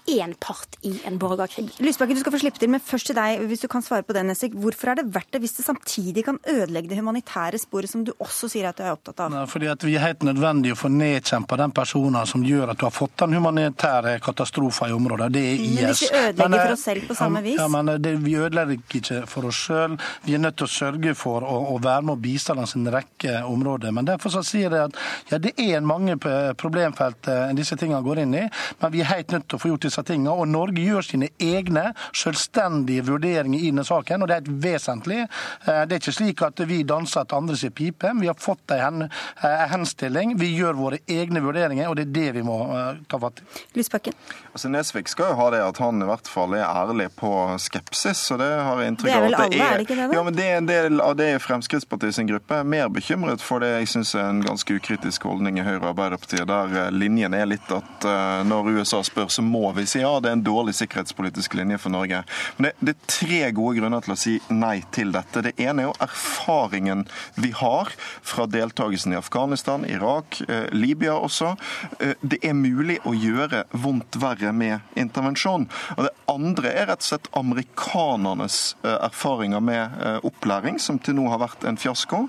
[0.07, 1.69] én part i en borgerkrig.
[1.79, 4.13] Lysbakken, du skal få slippe til, men først til deg, hvis du kan svare på
[4.15, 4.55] det, Nesvik.
[4.61, 8.13] Hvorfor er det verdt det hvis det samtidig kan ødelegge det humanitære sporet, som du
[8.19, 9.37] også sier at du er opptatt av?
[9.49, 12.85] Fordi at Vi er helt nødvendig å få nedkjempa den personen som gjør at du
[12.87, 15.31] har fått den humanitære katastrofen i området.
[15.33, 15.75] Det er IS.
[15.75, 17.59] Men hvis vi ødelegger men, for oss selv på samme vis?
[17.59, 19.97] Ja, men det, Vi ødelegger ikke for oss sjøl.
[20.25, 22.89] Vi er nødt til å sørge for å, å være med og bistå langs en
[22.93, 23.93] rekke områder.
[23.95, 24.99] Men Derfor så sier jeg at
[25.31, 26.17] ja, det er mange
[26.57, 28.43] problemfelt eh, disse tingene går inn i,
[28.81, 30.33] men vi er helt nødt til å få gjort disse tingene.
[30.33, 35.21] Og Norge gjør sine egne selvstendige vurderinger i denne saken, og det er helt vesentlig.
[35.65, 38.11] Eh, det er ikke slik at vi danser etter andres pipe.
[38.19, 40.35] Vi har fått en eh, henstilling.
[40.39, 43.47] Vi gjør våre egne vurderinger, og det er det vi må eh, ta fatt i.
[43.75, 44.15] Lysbakken.
[44.53, 47.31] Altså, Nesvik skal jo ha det at han i hvert fall er ærlig på
[47.61, 49.49] skepsis, og det har jeg inntrykk av at det er.
[49.49, 50.09] vel alle, er det ikke det?
[50.09, 50.17] Da?
[50.17, 52.61] Ja, men det er en del av det i Fremskrittspartiet sin gruppe.
[52.61, 55.89] er mer bekymret for det jeg syns er en ganske ukritisk holdning i Høyre og
[55.93, 58.07] Arbeiderpartiet, der linjen er litt at
[58.47, 61.93] når USA spør, så må vi si ja det er en dårlig sikkerhetspolitisk linje for
[61.93, 62.23] Norge.
[62.57, 65.43] Men det, det, er tre gode grunner til å si nei til dette.
[65.45, 67.05] Det ene er jo erfaringen
[67.39, 67.91] vi har
[68.25, 71.55] fra deltakelsen i Afghanistan, Irak, eh, Libya også.
[71.99, 75.67] Eh, det er mulig å gjøre vondt verre med intervensjon.
[75.97, 81.17] Og Det andre er rett og slett amerikanernes eh, erfaringer med eh, opplæring, som til
[81.19, 82.25] nå har vært en fiasko.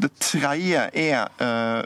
[0.00, 1.82] Det tredje er eh,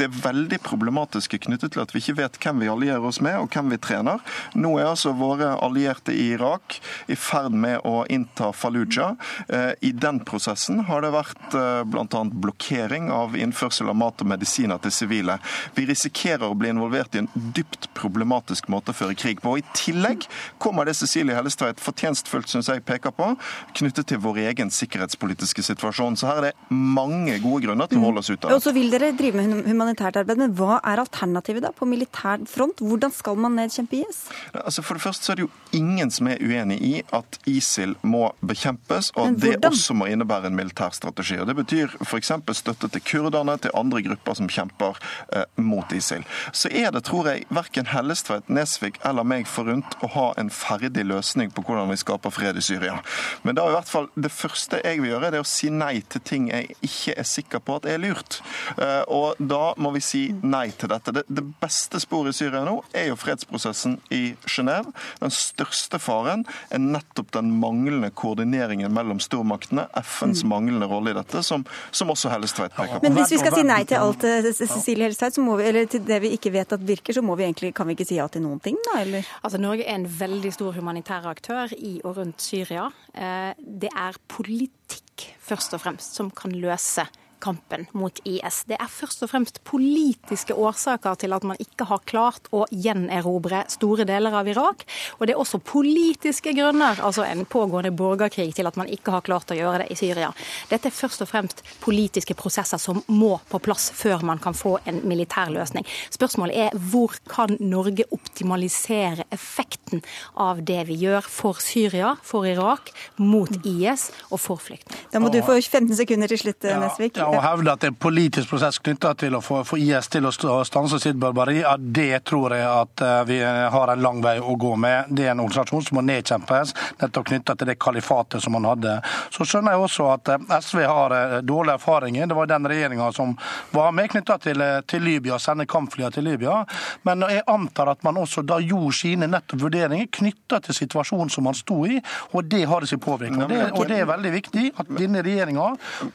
[0.00, 3.52] det veldig problematiske knyttet til at vi ikke vet hvem vi allierer oss med, og
[3.52, 4.22] hvem vi trener.
[4.54, 6.78] Nå er altså våre allierte i Irak
[7.10, 9.16] i ferd med å innta Fallujah.
[9.48, 12.22] Eh, I den prosessen har det vært eh, bl.a.
[12.30, 15.38] blokkering av innførsel av mat og medisiner til sivile.
[15.76, 19.56] Vi risikerer å bli involvert i en dypt problematisk måte å føre krig på.
[19.56, 20.26] Og I tillegg
[20.62, 23.32] kommer det Cecilie Hellestveit fortjenstfullt synes jeg peker på,
[23.76, 26.18] knyttet til vår egen sikkerhetspolitiske situasjon.
[26.18, 28.50] Så her er det mange gode grunner til å holde oss ute.
[28.52, 32.44] Og så vil dere drive med humanitært arbeid, men hva er alternativet da på militær
[32.50, 32.82] front?
[32.84, 34.26] Hvordan skal man nedkjempe IS?
[34.62, 37.94] Altså for det første så er det jo ingen som er uenig i at ISIL
[38.06, 41.38] må bekjempes, og at det også må innebære en militær strategi.
[41.40, 42.32] Og Det betyr f.eks.
[42.58, 44.98] støtte til kurderne, til andre grupper som kjemper
[45.32, 46.24] eh, mot ISIL.
[46.52, 51.06] Så er det, tror jeg, verken Hellestveit, Nesvik eller meg forunt å ha en ferdig
[51.06, 52.98] løsning på hvordan vi skaper fred i Syria.
[53.42, 56.00] Men da i hvert fall det første jeg vil gjøre, det er å si nei
[56.12, 58.40] til ting jeg ikke er sikker på at er lurt.
[58.76, 61.14] Eh, og da må vi si nei til dette.
[61.14, 64.15] Det, det beste sporet i Syria nå er jo fredsprosessen i
[64.46, 64.92] Genéve.
[65.20, 70.50] Den største faren er nettopp den manglende koordineringen mellom stormaktene, FNs mm.
[70.52, 73.06] manglende rolle i dette, som, som også Hellestveit peker på.
[73.06, 76.32] Men hvis vi skal si nei til alt, eh, Cecilie Hellestveit, eller til det vi
[76.36, 78.62] ikke vet at virker, så må vi egentlig, kan vi ikke si ja til noen
[78.64, 79.00] ting, da?
[79.02, 79.28] Eller?
[79.42, 82.88] Altså, Norge er en veldig stor humanitær aktør i og rundt Syria.
[83.14, 87.06] Eh, det er politikk først og fremst som kan løse
[87.42, 88.62] kampen mot IS.
[88.68, 93.64] Det er først og fremst politiske årsaker til at man ikke har klart å gjenerobre
[93.72, 94.84] store deler av Irak.
[95.18, 99.24] Og det er også politiske grunner, altså en pågående borgerkrig, til at man ikke har
[99.26, 100.32] klart å gjøre det i Syria.
[100.70, 104.76] Dette er først og fremst politiske prosesser som må på plass før man kan få
[104.88, 105.86] en militær løsning.
[106.14, 110.02] Spørsmålet er hvor kan Norge optimalisere effekten
[110.34, 115.06] av det vi gjør for Syria, for Irak, mot IS og for flyktninger.
[115.12, 117.18] Da må du få 15 sekunder til slutt, Nesvik.
[117.20, 120.08] Ja, å hevde at det er en politisk prosess knytta til å få, få, IS
[120.12, 124.22] til å stanse sitt barbari, ja, det tror jeg at eh, vi har en lang
[124.24, 125.10] vei å gå med.
[125.10, 128.98] Det er en organisasjon som må nedkjempes, nettopp knytta til det kalifatet som man hadde.
[129.34, 132.30] Så skjønner jeg også at eh, SV har eh, dårlige erfaringer.
[132.30, 133.34] Det var den regjeringa som
[133.74, 136.62] var med knytta til, til Libya, sende kampflyene til Libya.
[137.08, 141.46] Men jeg antar at man også da gjorde sine nettopp vurderinger knytta til situasjonen som
[141.48, 141.98] man sto i,
[142.32, 143.44] og det har sin påvirkning.
[143.72, 145.72] Og det er veldig viktig at denne regjeringa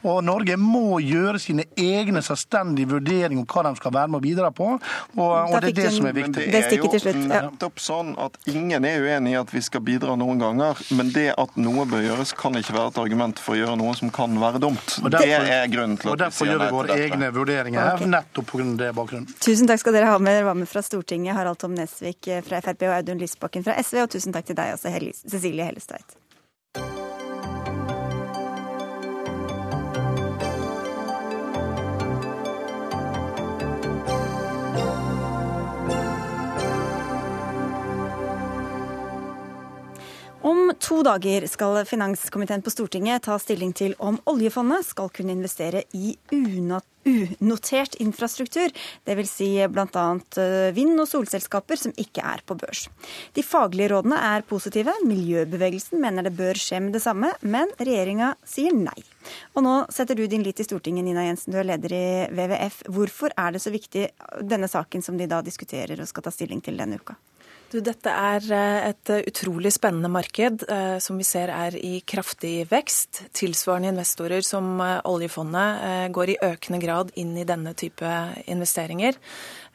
[0.07, 4.23] og Norge må gjøre sine egne selvstendige vurderinger om hva de skal være med å
[4.23, 4.67] bidra på.
[5.17, 6.47] Og, og det er det som er viktig.
[6.53, 10.41] Det er jo nettopp sånn at ingen er uenig i at vi skal bidra noen
[10.41, 13.77] ganger, men det at noe bør gjøres, kan ikke være et argument for å gjøre
[13.81, 14.97] noe som kan være dumt.
[15.01, 16.21] Og derfor, det er grunnen til at vi sier nei til dette.
[16.21, 18.13] Og derfor gjør vi våre egne vurderinger her, okay.
[18.15, 18.69] nettopp pga.
[18.81, 19.37] det bakgrunnen.
[19.41, 20.39] Tusen takk skal dere ha med.
[20.41, 24.03] Dere var med fra Stortinget, Harald Tom Nesvik fra Frp og Audun Lysbakken fra SV,
[24.05, 24.93] og tusen takk til deg også,
[25.27, 26.20] Cecilie Hellestveit.
[40.81, 46.15] To dager skal finanskomiteen på Stortinget ta stilling til om oljefondet skal kunne investere i
[46.31, 48.73] unotert infrastruktur,
[49.05, 49.31] dvs.
[49.31, 50.05] Si bl.a.
[50.41, 52.87] Eh, vind- og solselskaper som ikke er på børs.
[53.33, 58.33] De faglige rådene er positive, miljøbevegelsen mener det bør skje med det samme, men regjeringa
[58.45, 58.97] sier nei.
[59.55, 62.83] Og nå setter du din lit til Stortinget, Nina Jensen, du er leder i WWF.
[62.89, 64.09] Hvorfor er det så viktig,
[64.41, 67.17] denne saken som de da diskuterer og skal ta stilling til denne uka?
[67.71, 72.01] Du, dette er eh, et eh, utrolig spennende marked eh, som vi ser er i
[72.03, 73.21] kraftig vekst.
[73.37, 78.11] Tilsvarende investorer som oljefondet går i økende grad inn i denne type
[78.51, 79.15] investeringer.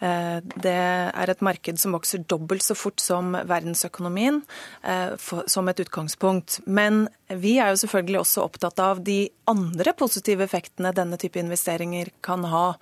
[0.00, 4.42] Eh, det er et marked som vokser dobbelt så fort som verdensøkonomien,
[4.82, 6.60] eh, som et utgangspunkt.
[6.66, 12.10] Men vi er jo selvfølgelig også opptatt av de andre positive effektene denne type investeringer
[12.22, 12.76] kan ha.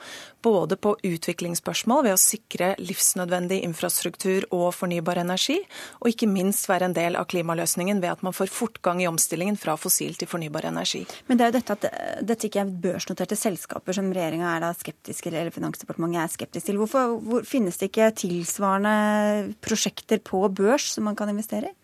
[0.45, 5.61] Både på utviklingsspørsmål ved å sikre livsnødvendig infrastruktur og fornybar energi,
[6.03, 9.57] og ikke minst være en del av klimaløsningen ved at man får fortgang i omstillingen
[9.61, 11.05] fra fossil til fornybar energi.
[11.29, 11.89] Men det er jo dette at
[12.25, 16.81] dette ikke er børsnoterte selskaper som regjeringa er da skeptisk eller Finansdepartementet er skeptisk til.
[16.81, 21.75] Hvorfor hvor, finnes det ikke tilsvarende prosjekter på børs som man kan investere i?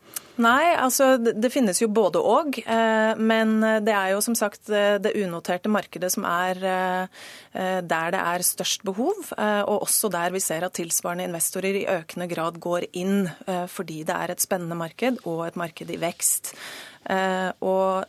[0.40, 2.56] Nei, altså det finnes jo både og.
[2.62, 7.24] Eh, men det er jo som sagt eh, det unoterte markedet som er eh,
[7.84, 9.32] der det er størst behov.
[9.36, 13.26] Og også der vi ser at tilsvarende investorer i økende grad går inn
[13.70, 16.54] fordi det er et spennende marked og et marked i vekst.
[17.08, 18.04] Eh, og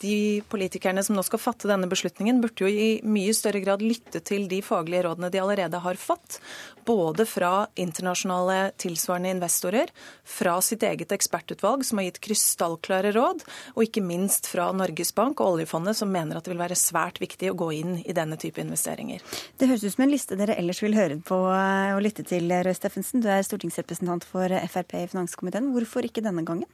[0.00, 4.22] de politikerne som nå skal fatte denne beslutningen, burde jo i mye større grad lytte
[4.22, 6.38] til de faglige rådene de allerede har fått.
[6.86, 9.90] Både fra internasjonale tilsvarende investorer,
[10.24, 11.12] fra sitt eget
[11.60, 13.44] ekspertutvalg, som har gitt krystallklare råd,
[13.74, 17.20] og ikke minst fra Norges Bank og oljefondet, som mener at det vil være svært
[17.20, 19.20] viktig å gå inn i denne type investeringer.
[19.58, 22.74] Det høres ut som en liste dere ellers vil høre på og lytte til, Røe
[22.74, 23.22] Steffensen.
[23.22, 25.72] Du er stortingsrepresentant for Frp i finanskomiteen.
[25.74, 26.68] Hvorfor ikke denne gangen?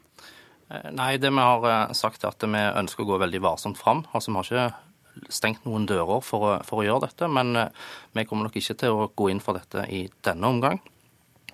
[0.70, 3.78] Eh, nei, det vi har eh, sagt er at vi ønsker å gå veldig varsomt
[3.78, 4.04] fram.
[4.12, 7.86] Altså, Vi har ikke stengt noen dører for å, for å gjøre dette, men eh,
[8.12, 10.82] vi kommer nok ikke til å gå inn for dette i denne omgang.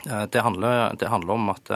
[0.02, 1.68] Det handler, det handler om at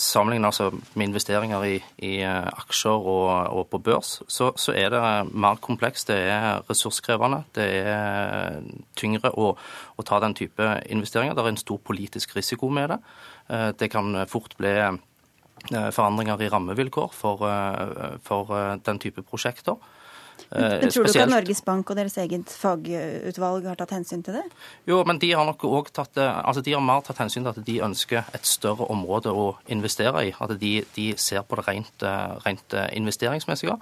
[0.00, 1.74] Sammenlignet altså med investeringer i,
[2.08, 6.08] i aksjer og, og, på børs, så, så, er det mer komplekst.
[6.08, 7.42] Det er ressurskrevende.
[7.54, 8.62] Det er
[8.96, 9.50] tyngre å,
[9.96, 11.36] å ta den type investeringer.
[11.36, 12.98] Det er en stor politisk risiko med det.
[13.52, 14.96] Eh, det kan fort bli eh,
[15.92, 18.56] forandringer i rammevilkår for, eh, for
[18.88, 19.76] den type prosjekter.
[20.50, 24.38] Men Tror du ikke at Norges Bank og deres eget fagutvalg har tatt hensyn til
[24.38, 24.44] det?
[24.88, 27.66] Jo, men de har nok også tatt, altså de har mer tatt hensyn til at
[27.66, 30.34] de ønsker et større område å investere i.
[30.38, 32.06] At de, de ser på det rent,
[32.46, 33.78] rent investeringsmessige.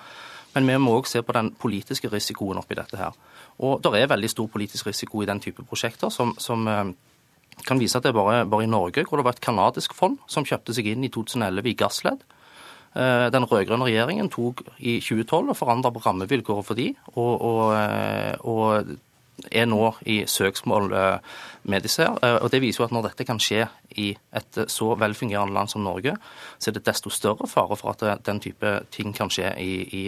[0.54, 3.16] Men vi må òg se på den politiske risikoen oppi dette her.
[3.64, 6.64] Og det er veldig stor politisk risiko i den type prosjekter som, som
[7.66, 10.18] kan vise at det er bare, bare i Norge hvor det var et canadisk fond
[10.30, 12.24] som kjøpte seg inn i 2011 i gassledd.
[12.94, 17.62] Eh, den rød-grønne regjeringen tok i 2012 og forandra på rammevilkårene for de, og, og,
[17.74, 18.94] eh, og,
[19.50, 21.32] er nå i søksmål eh,
[21.66, 22.06] med disse.
[22.06, 22.38] her.
[22.38, 23.66] Og Det viser jo at når dette kan skje
[23.98, 26.14] i et så velfungerende land som Norge,
[26.58, 30.04] så er det desto større fare for at den type ting kan skje i, i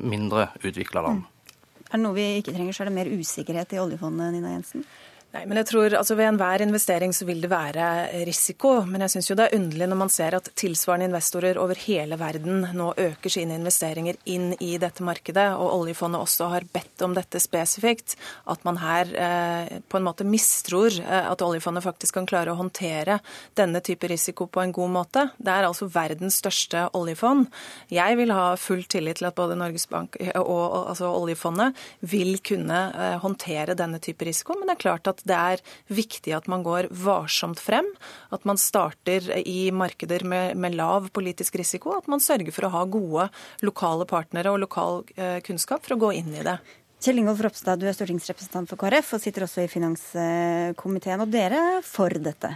[0.00, 1.20] mindre utvikla land.
[1.20, 1.54] Mm.
[1.90, 4.84] Er det noe vi ikke trenger, så er det mer usikkerhet i oljefondet, Nina Jensen?
[5.30, 7.84] Nei, men jeg tror altså Ved enhver investering så vil det være
[8.26, 8.80] risiko.
[8.82, 12.64] Men jeg syns det er underlig når man ser at tilsvarende investorer over hele verden
[12.74, 17.38] nå øker sine investeringer inn i dette markedet, og oljefondet også har bedt om dette
[17.42, 18.16] spesifikt,
[18.50, 22.58] at man her eh, på en måte mistror eh, at oljefondet faktisk kan klare å
[22.58, 23.20] håndtere
[23.58, 25.24] denne type risiko på en god måte.
[25.38, 27.46] Det er altså verdens største oljefond.
[27.94, 32.34] Jeg vil ha full tillit til at både Norges Bank og, og altså oljefondet vil
[32.42, 36.48] kunne eh, håndtere denne type risiko, men det er klart at det er viktig at
[36.50, 37.88] man går varsomt frem.
[38.34, 41.96] At man starter i markeder med, med lav politisk risiko.
[41.98, 43.28] At man sørger for å ha gode
[43.66, 46.58] lokale partnere og lokal eh, kunnskap for å gå inn i det.
[47.00, 51.22] Kjell Ingolf Ropstad, du er stortingsrepresentant for KrF og sitter også i finanskomiteen.
[51.24, 52.52] Og dere er for dette?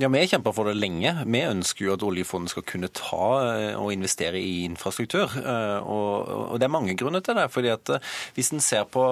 [0.00, 1.10] Ja, Vi kjemper for det lenge.
[1.28, 5.28] Vi ønsker jo at oljefondet skal kunne ta eh, og investere i infrastruktur.
[5.36, 7.50] Eh, og, det er mange grunner til det.
[7.52, 9.02] fordi at eh, Hvis en ser på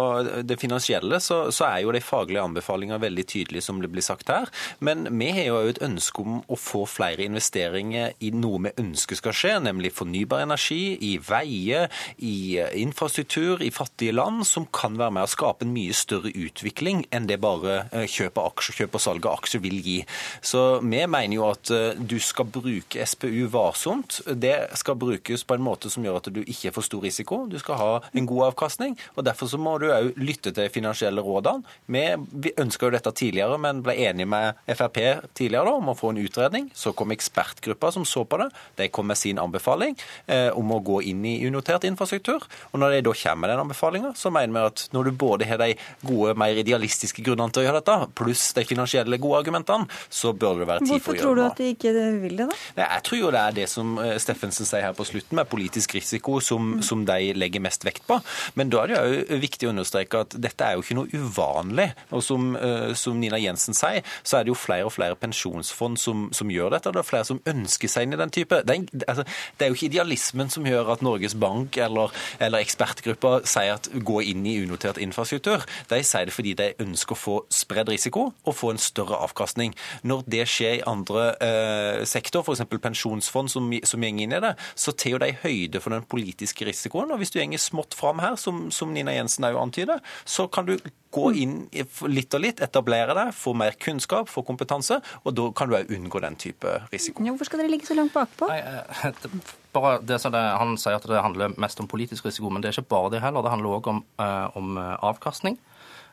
[0.41, 4.49] det finansielle, så, er jo de faglige anbefalingene veldig tydelige, som det blir sagt her.
[4.81, 9.21] Men vi har jo et ønske om å få flere investeringer i noe vi ønsker
[9.21, 15.19] skal skje, nemlig fornybar energi, i veier, i infrastruktur i fattige land, som kan være
[15.19, 19.29] med å skape en mye større utvikling enn det bare kjøp, aksjer, kjøp og salg
[19.29, 20.01] av aksjer vil gi.
[20.41, 24.21] Så Vi mener jo at eh, du skal bruke SPU varsomt.
[24.27, 27.41] Det skal brukes på en måte som gjør at du ikke får stor risiko.
[27.51, 28.97] Du skal ha en god avkastning.
[29.17, 31.65] og Derfor så må du òg lytte til finansielle rådene.
[31.91, 35.01] Vi ønska jo dette tidligere, men ble enige med Frp
[35.35, 36.71] tidligere da, om å få en utredning.
[36.77, 38.51] Så kom ekspertgruppa som så på det.
[38.79, 42.47] De kom med sin anbefaling eh, om å gå inn i unotert infrastruktur.
[42.71, 45.49] Og Når de da kommer med den anbefalinga, så mener vi at når du både
[45.49, 45.75] har de
[46.07, 50.60] gode, mer idealistiske grunnene til å gjøre dette, pluss de finansielle gode argumentene, så bør
[50.63, 51.31] det være tid Hvorfor for å gjøre noe.
[51.31, 51.93] Hvorfor tror du at de ikke
[52.25, 52.59] vil det, da?
[52.77, 55.51] Nei, Jeg tror jo det er det som eh, Steffensen sier her på slutten, med
[55.51, 58.21] politisk risiko, som, som de legger mest vekt på.
[58.59, 61.91] Men da er det jo viktig å understreke at dette er jo ikke noe uvanlig.
[62.17, 66.01] Og som, eh, som Nina Jensen sier, så er det jo flere og flere pensjonsfond
[66.01, 66.91] som, som gjør dette.
[66.91, 68.63] og Det er flere som ønsker seg inn i den type.
[68.67, 69.27] Det er, altså,
[69.59, 73.91] det er jo ikke idealismen som gjør at Norges Bank eller, eller ekspertgrupper sier at
[74.07, 75.65] gå inn i unotert infrastruktur.
[75.91, 79.75] De sier det fordi de ønsker å få spredd risiko og få en større avkastning.
[80.07, 82.65] Når det skjer i andre eh, sektor, f.eks.
[82.83, 86.67] pensjonsfond som, som går inn i det, så tar jo de høyde for den politiske
[86.69, 87.13] risikoen.
[87.13, 90.69] og Hvis du går smått fram her, som, som Nina Jensen òg antyder, så kan
[90.69, 90.77] du
[91.11, 95.71] gå inn litt og litt, etablere deg, få mer kunnskap, få kompetanse, og da kan
[95.71, 97.25] du òg unngå den type risiko.
[97.27, 98.51] Hvorfor skal dere ligge så langt bakpå?
[98.51, 99.11] Nei, eh,
[99.77, 102.71] bare det som det, Han sier at det handler mest om politisk risiko, men det
[102.71, 103.43] er ikke bare det heller.
[103.47, 105.59] Det handler òg om, eh, om eh, avkastning.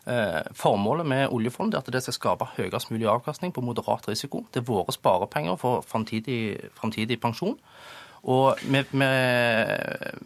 [0.07, 4.45] Eh, Formålet med oljefondet er at det skal skape høyest mulig avkastning på moderat risiko.
[4.53, 7.57] Det er våre sparepenger for framtidig, pensjon.
[8.27, 10.17] Og med, med,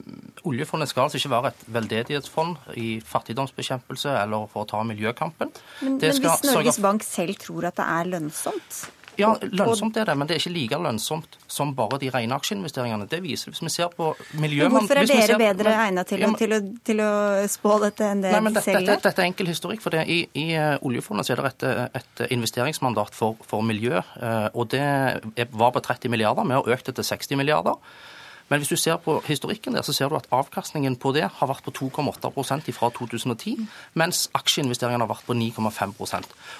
[0.47, 5.51] Oljefondet skal altså ikke være et veldedighetsfond i fattigdomsbekjempelse eller for å ta miljøkampen.
[5.81, 8.79] Men, Det men skal hvis Norges Bank selv tror at det er lønnsomt?
[9.19, 13.07] Ja, lønnsomt er det, men det er ikke like lønnsomt som bare de rene aksjeinvesteringene.
[13.11, 14.69] Det viser Hvis vi ser på miljø...
[14.71, 16.55] Hvorfor er dere ser- bedre egnet til, Ja, til,
[16.87, 17.11] til å
[17.51, 19.81] spå dette enn det Nei, selv dette, dette er enkel historikk.
[19.81, 20.05] for det.
[20.07, 23.97] I, i eh, oljefondet så er det et, et investeringsmandat for, for miljø.
[23.99, 26.47] eh, og Det var på 30 milliarder.
[26.47, 27.75] Vi har økt det til 60 milliarder.
[28.51, 31.47] Men hvis du ser på historikken der, så ser du at avkastningen på det har
[31.47, 33.53] vært på 2,8% fra 2010,
[33.95, 35.93] mens aksjeinvesteringene har vært på 9,5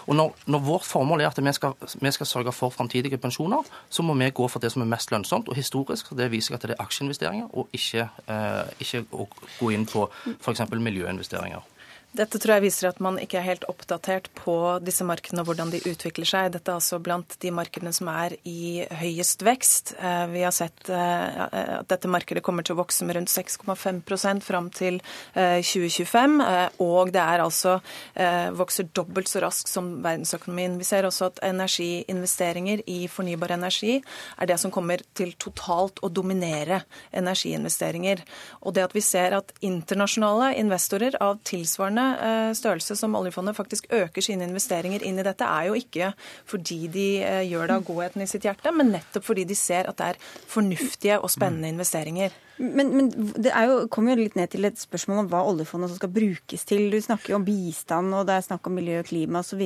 [0.07, 3.67] Og når, når vårt formål er at vi skal, vi skal sørge for framtidige pensjoner,
[3.89, 5.49] så må vi gå for det som er mest lønnsomt.
[5.49, 9.27] Og historisk det viser at det er aksjeinvesteringer, og ikke, eh, ikke å
[9.59, 10.07] gå inn på
[10.39, 10.63] f.eks.
[10.71, 11.67] miljøinvesteringer.
[12.11, 14.53] Dette tror jeg viser at man ikke er helt oppdatert på
[14.83, 16.49] disse markedene og hvordan de utvikler seg.
[16.51, 19.93] Dette er altså blant de markedene som er i høyest vekst.
[19.95, 24.43] Eh, Vi har sett eh, at dette markedet kommer til å vokse med rundt 6,5%
[24.43, 24.99] fram til
[25.39, 26.35] eh, 2025.
[26.43, 27.77] eh, Og det er altså
[28.59, 30.75] vokser dobbelt så raskt som verdensøkonomien.
[30.81, 36.11] Vi ser også at energiinvesteringer i fornybar energi er det som kommer til totalt å
[36.11, 36.81] dominere
[37.15, 38.25] energiinvesteringer.
[38.67, 43.87] Og det at vi ser at internasjonale investorer av tilsvarende eh, størrelse som oljefondet faktisk
[43.93, 46.11] øker sine investeringer inn i dette, er jo ikke
[46.49, 49.89] fordi de eh, gjør det av godheten i sitt hjerte, men nettopp fordi de ser
[49.89, 50.21] at det er
[50.51, 52.35] fornuftige og spennende investeringer.
[52.61, 53.09] Men, men
[53.41, 56.65] det er jo, kommer jo litt ned til et spørsmål om hva oljefondet skal brukes
[56.69, 56.87] til.
[56.93, 59.63] Du snakker jo om bistand, og det er snakk om miljø og klima osv.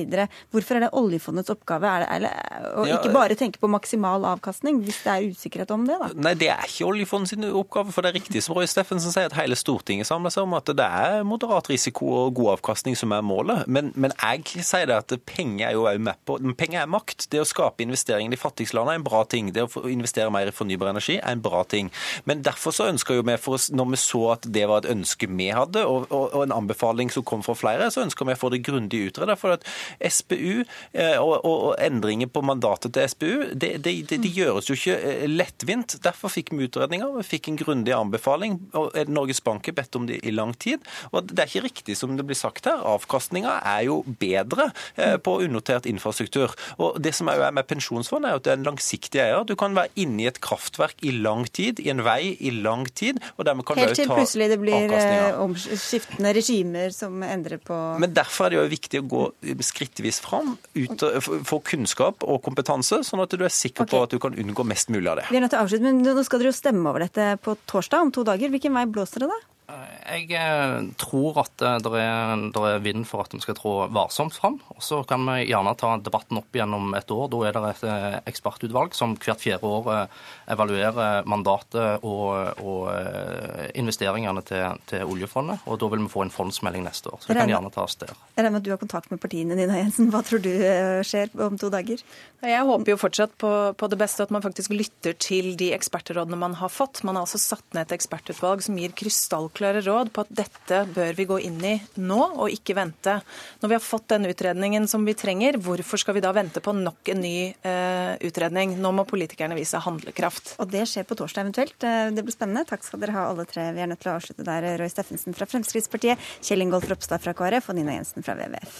[0.54, 4.24] Hvorfor er det oljefondets oppgave er det, eller, å Ja, ikke bare tenke på maksimal
[4.32, 5.98] avkastning, hvis det er usikkerhet om det?
[6.00, 6.10] da?
[6.28, 7.94] Nei, det er ikke oljefondets oppgave.
[7.94, 10.72] For det er riktig som Roy Steffensen sier, at hele Stortinget samler seg om at
[10.76, 13.66] det er moderat risiko og god avkastning som er målet.
[13.68, 17.26] Men, men jeg sier det at penger er jo også med på Penger er makt.
[17.32, 19.50] Det å skape investeringer i de fattigste landene er en bra ting.
[19.54, 21.90] Det å investere mer i fornybar energi er en bra ting.
[22.28, 23.36] Men derfor så ønsker jo vi,
[23.76, 27.10] når vi så at det var et ønske vi hadde, og, og, og en anbefaling
[27.12, 29.38] som kom fra flere, så ønsker vi å få det grundig utredet.
[29.40, 29.66] For at
[30.00, 34.78] SPU eh, og, og, endringer på mandatet til SPU, det, det, det, det gjøres jo
[34.78, 35.98] ikke eh, lettvint.
[36.04, 38.58] Derfor fikk vi utredninger, vi fikk en grundig anbefaling.
[38.76, 40.84] og Norges Bank har bedt om det i lang tid.
[41.12, 42.82] Og det er ikke riktig som det blir sagt her.
[42.86, 46.54] Avkastninga er jo bedre eh, på unotert infrastruktur.
[46.82, 49.44] Og det som er med pensjonsfond, er at det er en langsiktig eier.
[49.48, 52.75] Du kan være inne i et kraftverk i lang tid, i en vei i lang
[52.84, 57.76] tid, og dermed kan Helt til plutselig det blir eh, skiftende regimer som endrer på
[58.02, 59.24] Men derfor er det jo viktig å gå
[59.64, 61.06] skrittvis fram, ut,
[61.48, 64.92] få kunnskap og kompetanse, sånn at du er sikker på at du kan unngå mest
[64.92, 65.28] mulig av det.
[65.30, 67.56] Vi er nødt til å avslutte, men Nå skal dere jo stemme over dette på
[67.68, 68.52] torsdag om to dager.
[68.52, 69.38] Hvilken vei blåser det da?
[69.66, 73.72] Jeg eh, tror at eh, det er, det er vind for at vi skal trå
[73.90, 74.60] varsomt fram.
[74.70, 77.26] Og så kan vi gjerne ta debatten opp igjen om et år.
[77.32, 80.20] Da er det et eh, ekspertutvalg som hvert fjerde år eh,
[80.54, 85.66] evaluerer mandatet og, og eh, investeringene til, til oljefondet.
[85.66, 87.18] Og da vil vi få en fondsmelding neste år.
[87.24, 88.14] Så vi kan gjerne ta oss der.
[88.36, 90.12] Jeg regner med at du har kontakt med partiene dine, Jensen.
[90.14, 92.06] Hva tror du eh, skjer om to dager?
[92.46, 96.38] Jeg håper jo fortsatt på, på det beste, at man faktisk lytter til de ekspertrådene
[96.38, 97.02] man har fått.
[97.02, 100.86] Man har altså satt ned et ekspertutvalg som gir krystallklare krystallklare råd på at dette
[100.94, 103.20] bør vi gå inn i nå, og ikke vente.
[103.60, 106.72] Når vi har fått den utredningen som vi trenger, hvorfor skal vi da vente på
[106.72, 108.76] nok en ny eh, utredning?
[108.80, 110.56] Nå må politikerne vise handlekraft.
[110.60, 111.78] Og det skjer på torsdag eventuelt.
[111.82, 112.66] Eh, det blir spennende.
[112.68, 113.72] Takk skal dere ha alle tre.
[113.76, 114.62] Vi er nødt til å avslutte der.
[114.80, 118.74] Roy Steffensen fra Fremskrittspartiet, Kjell Ingolf Ropstad fra KrF og Nina Jensen fra WWF.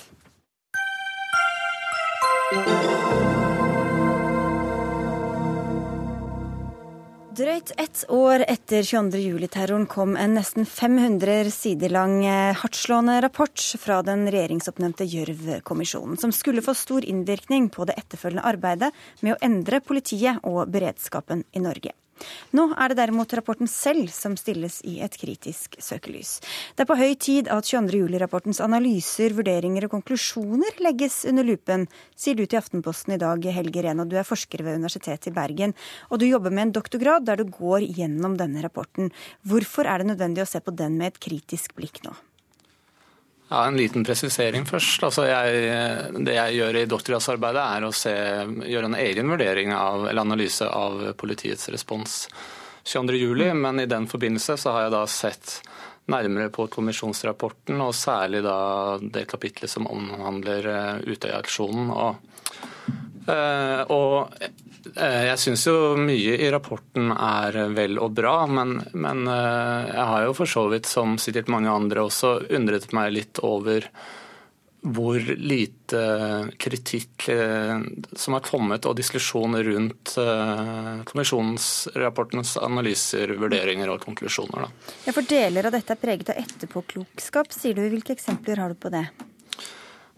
[7.36, 13.98] Drøyt ett år etter 22.07-terroren kom en nesten 500 sider lang eh, hardtslående rapport fra
[14.06, 18.88] den regjeringsoppnevnte Gjørv-kommisjonen, som skulle få stor innvirkning på det etterfølgende arbeidet
[19.20, 21.92] med å endre politiet og beredskapen i Norge.
[22.56, 26.38] Nå er det derimot rapporten selv som stilles i et kritisk søkelys.
[26.76, 28.00] Det er på høy tid at 22.
[28.02, 33.84] juli-rapportens analyser, vurderinger og konklusjoner legges under lupen, sier du til Aftenposten i dag, Helge
[33.86, 34.06] Rena.
[34.08, 35.76] Du er forsker ved Universitetet i Bergen,
[36.10, 39.12] og du jobber med en doktorgrad der du går gjennom denne rapporten.
[39.46, 42.16] Hvorfor er det nødvendig å se på den med et kritisk blikk nå?
[43.48, 45.04] Ja, En liten presisering først.
[45.06, 48.14] Altså jeg, det jeg gjør i doktorgradsarbeidet, er å se,
[48.66, 52.24] gjøre en egen vurdering av, eller analyse av politiets respons
[52.82, 53.52] 22.07.
[53.52, 53.62] Mm.
[53.62, 55.60] Men i den forbindelse så har jeg da sett
[56.10, 58.58] nærmere på kommisjonsrapporten, og særlig da
[59.02, 61.90] det kapitlet som omhandler eh, Utøya-aksjonen.
[61.90, 62.52] Og,
[63.30, 64.36] eh, og
[64.94, 70.26] jeg syns jo mye i rapporten er vel og bra, men, men, eh, jeg har
[70.26, 73.88] jo for så vidt, som sikkert mange andre også, undret meg litt over
[74.86, 76.00] hvor lite
[76.62, 77.80] kritikk eh,
[78.14, 80.14] som har kommet og diskusjon rundt
[81.10, 84.68] kommisjonsrapportens analyser, vurderinger og konklusjoner.
[84.68, 84.92] Da.
[85.08, 87.88] Ja, for Deler av dette er preget av etterpåklokskap, sier du.
[87.90, 89.08] Hvilke eksempler har du på det?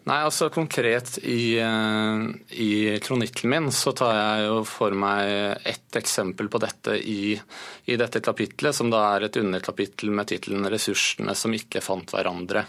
[0.09, 5.99] Nei, altså Konkret i, eh, i, kronikken min så tar jeg jo for meg ett
[6.01, 7.35] eksempel på dette i,
[7.85, 12.65] i dette kapitlet, som da er et underkapittel med tittelen 'Ressursene som ikke fant hverandre'.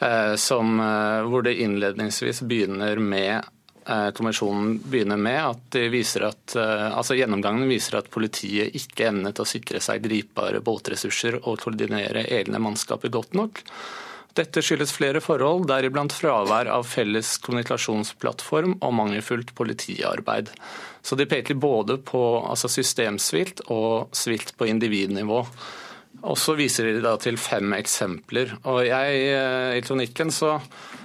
[0.00, 3.52] Eh, som, eh, hvor det innledningsvis begynner med
[3.86, 9.78] Kommisjonen begynner med at viser at, altså gjennomgangen viser at politiet ikke evnet å sikre
[9.78, 13.62] seg gripbare båtressurser og koordinere egne mannskaper godt nok.
[14.36, 20.50] Dette skyldes flere forhold, deriblant fravær av felles kommunikasjonsplattform og mangelfullt politiarbeid.
[21.00, 25.40] Så de peker både på altså systemsvilt og svilt på individnivå.
[26.26, 28.56] Og så viser de da til fem eksempler.
[28.68, 30.56] Og jeg, eh, I kronikken så,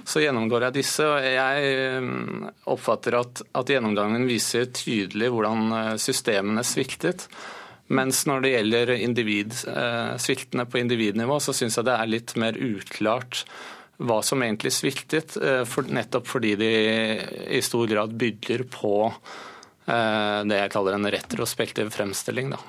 [0.04, 2.12] så, gjennomgår jeg disse, og jeg eh,
[2.72, 7.28] oppfatter at, at gjennomgangen viser tydelig hvordan eh, systemene sviktet.
[7.92, 9.54] Mens når det gjelder individ,
[10.22, 13.42] sviltene på individnivå, så syns jeg det er litt mer uklart
[14.02, 16.72] hva som egentlig sviktet, eh, nettopp fordi de
[17.58, 22.52] i stor grad bygger på eh, det jeg kaller en retrospektiv fremstilling.
[22.54, 22.60] Da.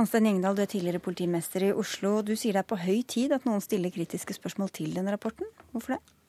[0.00, 2.20] Anstein Gjengdal, du er tidligere politimester i Oslo.
[2.24, 5.48] Du sier det er på høy tid at noen stiller kritiske spørsmål til denne rapporten.
[5.74, 6.19] Hvorfor det?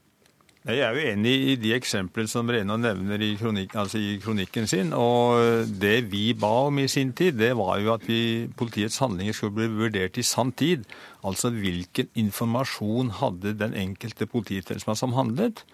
[0.61, 4.67] Jeg er jo enig i de eksemplene som Rena nevner i, kronik, altså i, kronikken
[4.69, 4.91] sin.
[4.93, 9.33] Og det vi ba om i sin tid, det var jo at vi, politiets handlinger
[9.33, 10.85] skulle bli vurdert i sann tid.
[11.25, 15.65] Altså hvilken informasjon hadde den enkelte polititjenestemann som handlet,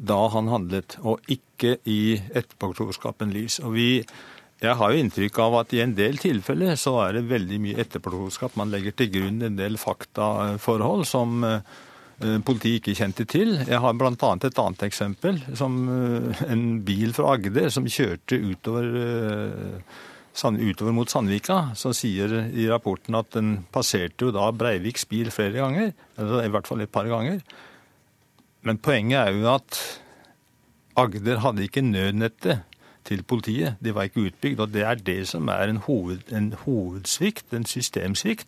[0.00, 3.60] da han handlet, og ikke i etterpåklokskapen lys.
[3.60, 3.88] Og vi,
[4.64, 7.84] jeg har jo inntrykk av at i en del tilfeller så er det veldig mye
[7.84, 8.56] etterpåklokskap.
[8.56, 11.90] Man legger til grunn en del faktaforhold som Eh,
[12.46, 13.56] politiet ikke kjente til.
[13.66, 14.12] Jeg har bl.a.
[14.14, 15.42] et annet eksempel.
[15.58, 21.74] som eh, En bil fra Agder som kjørte utover, eh, utover mot Sandvika.
[21.74, 25.92] som sier i rapporten at den passerte jo da Breiviks bil flere ganger.
[26.18, 27.40] Eller i hvert fall et par ganger.
[28.62, 29.80] Men poenget er jo at
[30.96, 32.62] Agder hadde ikke nødnettet
[33.04, 33.76] til politiet.
[33.82, 34.60] De var ikke utbygd.
[34.60, 38.46] Og det er det som er en, hoved, en hovedsvikt, en systemsvikt.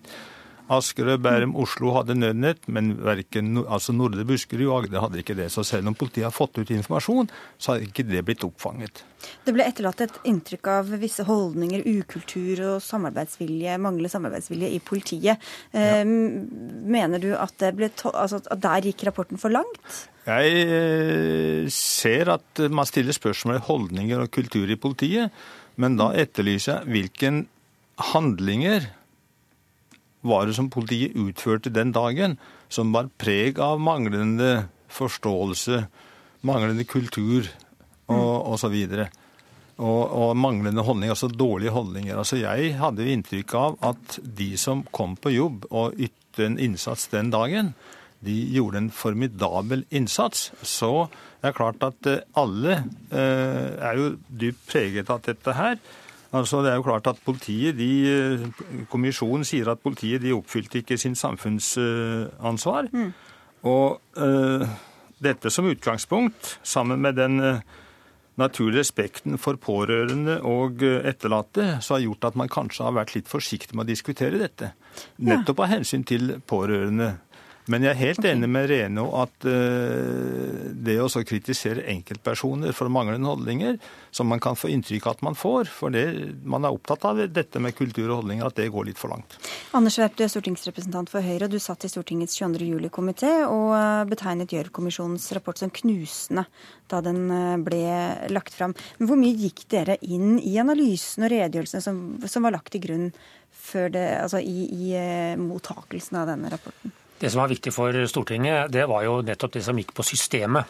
[0.73, 5.51] Asker, Bærum, Oslo hadde nødnett, men verken, altså Nordre Buskerud og Agder hadde ikke det.
[5.53, 9.03] Så selv om politiet har fått ut informasjon, så har ikke det blitt oppfanget.
[9.45, 15.23] Det ble etterlatt et inntrykk av visse holdninger, ukultur og samarbeidsvilje, manglende samarbeidsvilje i politiet.
[15.25, 15.37] Ja.
[15.77, 16.49] Ehm,
[16.89, 19.81] mener du at, altså at, der gikk rapporten for langt?
[20.25, 25.33] Jeg eh, ser at man stiller spørsmål om holdninger og kultur i politiet,
[25.77, 27.45] men da etterlyser jeg hvilken
[28.15, 28.89] handlinger
[30.25, 32.39] var det som politiet utførte den dagen,
[32.72, 35.85] som var preg av manglende forståelse,
[36.47, 37.49] manglende kultur
[38.12, 38.75] og osv.
[38.75, 39.05] Og,
[39.79, 42.16] og, og manglende holdning, altså dårlige holdninger.
[42.16, 47.09] Altså Jeg hadde inntrykk av at de som kom på jobb og ytte en innsats
[47.12, 47.75] den dagen,
[48.25, 50.49] de gjorde en formidabel innsats.
[50.62, 51.09] Så
[51.43, 52.09] det er klart at
[52.41, 52.79] alle
[53.12, 55.77] eh, er jo dypt preget av dette her.
[56.35, 58.51] Altså, det er jo klart at politiet, de,
[58.91, 62.91] Kommisjonen sier at politiet de oppfylte ikke sin samfunnsansvar.
[62.91, 63.12] Mm.
[63.70, 64.66] Og uh,
[65.22, 67.61] dette som utgangspunkt, sammen med den uh,
[68.41, 73.30] naturlige respekten for pårørende og etterlatte, så har gjort at man kanskje har vært litt
[73.30, 74.72] forsiktig med å diskutere dette.
[75.22, 77.12] Nettopp av hensyn til pårørende.
[77.73, 83.31] Men jeg er helt enig med Reno at uh, det å kritisere enkeltpersoner for manglende
[83.31, 83.79] holdninger,
[84.15, 86.05] som man kan få inntrykk av at man får, for det,
[86.45, 89.39] man er opptatt av dette med kultur og holdninger, at det går litt for langt.
[89.77, 92.67] Anders Werp, du er stortingsrepresentant for Høyre, du satt i Stortingets 22.
[92.69, 96.45] juli-komité og eh, betegnet Gjørv-kommisjonens rapport som knusende
[96.93, 97.85] da den eh, ble
[98.35, 98.77] lagt fram.
[98.99, 102.85] Men hvor mye gikk dere inn i analysen og redegjørelsene som, som var lagt til
[102.85, 103.09] grunn
[103.73, 104.91] det, altså i, i
[105.41, 106.93] mottakelsen av denne rapporten?
[107.21, 110.67] Det som var viktig for Stortinget, det var jo nettopp det som gikk på systemet.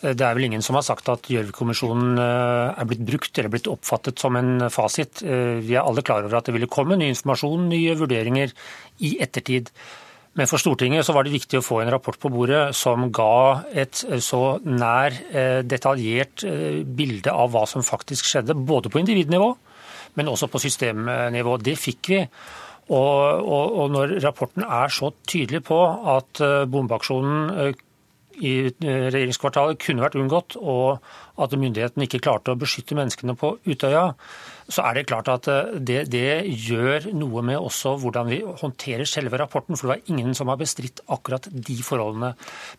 [0.00, 3.68] Det er vel ingen som har sagt at Gjørv-kommisjonen eh, er blitt brukt eller blitt
[3.68, 5.20] oppfattet som en fasit.
[5.20, 8.54] Eh, vi er alle klar over at det ville komme ny informasjon, nye vurderinger
[9.04, 9.68] i ettertid.
[10.40, 13.66] Men for Stortinget så var det viktig å få en rapport på bordet som ga
[13.76, 16.46] et så nær eh, detaljert
[16.96, 19.52] bilde av hva som faktisk skjedde, både på individnivå,
[20.16, 21.60] men også på systemnivå.
[21.60, 22.24] Det fikk vi.
[22.90, 25.78] Og, og, og når rapporten er så tydelig på
[26.16, 27.82] at eh, bombeaksjonen eh,
[28.40, 30.98] i eh, regjeringskvartalet kunne vært unngått, og
[31.40, 34.08] at myndighetene ikke klarte å beskytte menneskene på Utøya,
[34.70, 36.26] så er det klart at eh, det, det,
[36.70, 39.76] gjør noe med også hvordan vi håndterer selve rapporten.
[39.76, 42.32] For det var ingen som har bestridt akkurat de forholdene.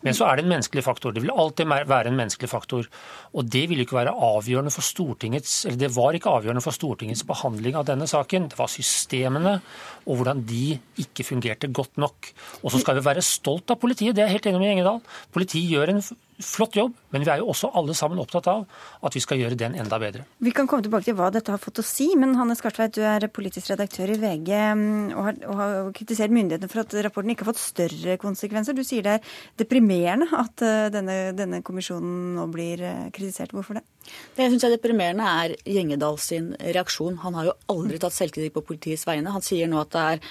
[0.04, 1.14] Men så er det en menneskelig faktor.
[1.14, 2.88] Det vil alltid være en menneskelig faktor.
[3.36, 7.26] Og det vil ikke være avgjørende for Stortingets, eller det var ikke avgjørende for Stortingets
[7.28, 8.50] behandling av denne saken.
[8.52, 9.58] Det var systemene
[10.06, 12.32] og hvordan de ikke fungerte godt nok.
[12.62, 15.00] Og så skal vi være stolt av politiet, det er jeg helt enig med Engedal.
[15.34, 16.02] Politiet gjør en
[16.44, 18.64] flott jobb, men vi er jo også alle sammen opptatt av
[19.02, 20.24] at vi skal gjøre den enda bedre.
[20.42, 23.04] Vi kan komme tilbake til hva dette har fått å si, men Hanne Skartveit, du
[23.06, 27.34] er politisk redaktør i VG mm, og har, og har kritisert myndighetene for at rapporten
[27.34, 28.76] ikke har fått større konsekvenser.
[28.76, 29.32] Du sier det er
[29.62, 33.54] deprimerende at eh, denne, denne kommisjonen nå blir eh, kritisert.
[33.56, 33.86] Hvorfor det?
[34.34, 37.20] Det jeg syns er deprimerende, er Gjengedal sin reaksjon.
[37.22, 39.32] Han har jo aldri tatt selvkritikk på politiets vegne.
[39.34, 40.22] Han sier nå at er,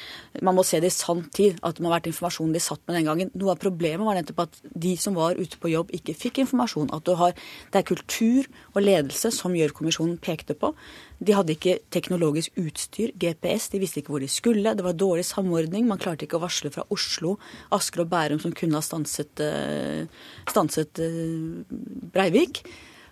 [0.43, 2.83] man må se det i sann tid, at det må ha vært informasjonen de satt
[2.87, 3.31] med den gangen.
[3.37, 6.91] Noe av problemet var nettopp at de som var ute på jobb, ikke fikk informasjon.
[6.95, 7.33] At har,
[7.71, 10.73] det er kultur og ledelse som Gjørv-kommisjonen pekte på.
[11.21, 14.75] De hadde ikke teknologisk utstyr, GPS, de visste ikke hvor de skulle.
[14.77, 15.87] Det var dårlig samordning.
[15.89, 17.37] Man klarte ikke å varsle fra Oslo,
[17.75, 20.07] Asker og Bærum, som kunne ha stanset, eh,
[20.49, 21.61] stanset eh,
[22.15, 22.63] Breivik.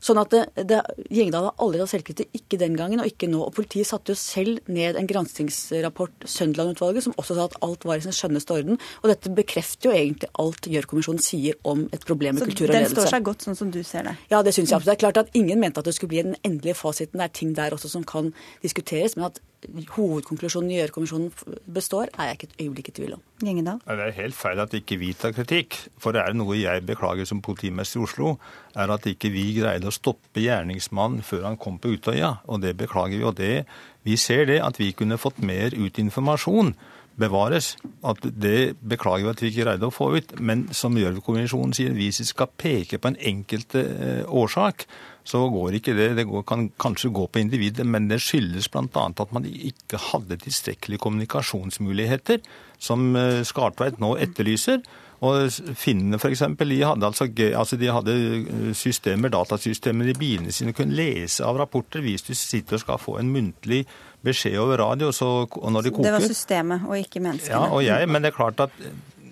[0.04, 0.80] Sånn at det, det,
[1.12, 3.41] Gjengdal har aldri tatt selvkritikk, ikke den gangen og ikke nå.
[3.45, 8.00] Og Politiet satte jo selv ned en granskingsrapport, Søndeland-utvalget, som også sa at alt var
[8.00, 8.80] i sin skjønneste orden.
[9.04, 12.76] Og dette bekrefter jo egentlig alt Gjørv-kommisjonen sier om et problem med Så kultur og
[12.76, 12.95] ledelse.
[12.95, 14.16] Så den står seg godt, sånn som du ser det?
[14.32, 14.89] Ja, det syns jeg absolutt.
[14.89, 17.20] Det er klart at ingen mente at det skulle bli den endelige fasiten.
[17.20, 18.34] Det er ting der også som kan
[18.64, 19.18] diskuteres.
[19.18, 21.32] men at hovedkonklusjonen i Gjørv-kommisjonen
[21.74, 23.24] består, er jeg ikke et øyeblikk i tvil om.
[23.43, 23.82] Gjengedal?
[23.86, 25.76] Det er helt feil at ikke vi tar kritikk.
[25.99, 28.36] For det er noe jeg beklager som politimester i Oslo,
[28.76, 32.38] er at ikke vi greide å stoppe gjerningsmannen før han kom på Utøya.
[32.47, 33.28] Og det beklager vi.
[33.28, 33.66] Og det,
[34.07, 36.74] vi ser det at vi kunne fått mer ut informasjon
[37.20, 37.74] bevares.
[38.05, 40.36] At det beklager vi at vi ikke greide å få ut.
[40.39, 44.88] Men som Gjørv-kommisjonen sier, hvis vi skal peke på en enkelt eh, årsak,
[45.30, 46.09] så går ikke det.
[46.17, 49.05] Det går, kan kanskje gå på individet, men det skyldes bl.a.
[49.09, 52.41] at man ikke hadde tilstrekkelige kommunikasjonsmuligheter,
[52.82, 54.82] som eh, Skartveit nå etterlyser.
[55.26, 56.45] Og Finnene f.eks.
[56.55, 57.28] De hadde, altså,
[57.59, 62.32] altså de hadde eh, systemer, datasystemer i bilene sine, kunne lese av rapporter hvis du
[62.38, 63.84] sitter og skal få en muntlig
[64.24, 65.11] beskjed over radio.
[65.15, 66.07] Så, og når de koker.
[66.07, 67.55] Det var systemet og ikke menneskene.
[67.57, 68.76] Ja, og jeg, men det er klart at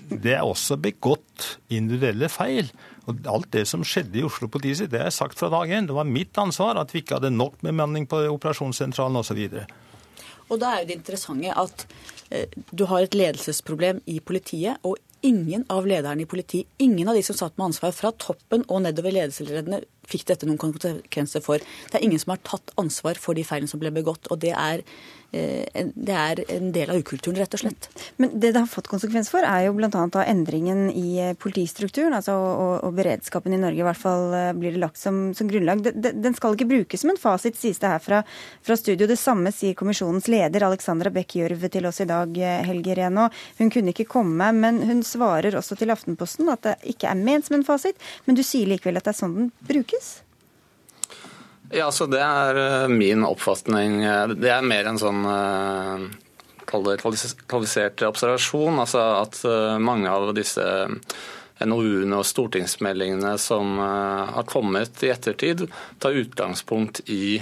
[0.08, 2.70] det er også begått individuelle feil.
[3.08, 5.88] Og Alt det som skjedde i Oslo politidistrikt, det er sagt fra dag én.
[5.88, 9.40] Det var mitt ansvar at vi ikke hadde nok bemanning på operasjonssentralen osv.
[10.48, 11.86] Og da er jo det interessante at
[12.32, 17.16] eh, du har et ledelsesproblem i politiet, og ingen av lederne i politiet, ingen av
[17.16, 21.64] de som satt med ansvar fra toppen og nedover ledelsesleddene, fikk dette noen konsekvenser for.
[21.92, 24.28] Det er ingen som har tatt ansvar for de feilene som ble begått.
[24.32, 24.84] og det er
[25.32, 27.90] Eh, det er en del av ukulturen, rett og slett.
[28.16, 29.90] Men det det har fått konsekvens for, er jo bl.a.
[30.24, 32.16] endringen i eh, politistrukturen.
[32.16, 35.50] altså og, og, beredskapen i Norge, i hvert fall eh, blir det lagt som, som
[35.52, 35.84] grunnlag.
[35.84, 38.22] Den skal ikke brukes som en fasit, sies det her fra,
[38.64, 39.10] fra studio.
[39.10, 43.28] Det samme sier kommisjonens leder Alexandra Bech Gjørv til oss i dag, Helge Reno.
[43.60, 47.50] Hun kunne ikke komme, men hun svarer også til Aftenposten at det ikke er ment
[47.50, 48.00] som en fasit.
[48.26, 49.97] Men du sier likevel at det er sånn den brukes?
[51.70, 54.00] Ja, så Det er eh, min oppfatning.
[54.40, 56.06] Det er mer en sånn eh,
[56.68, 58.80] kvalifisert observasjon.
[58.80, 60.64] altså At eh, mange av disse
[61.58, 65.66] NOU-ene og stortingsmeldingene som har kommet i ettertid,
[66.00, 67.42] tar utgangspunkt i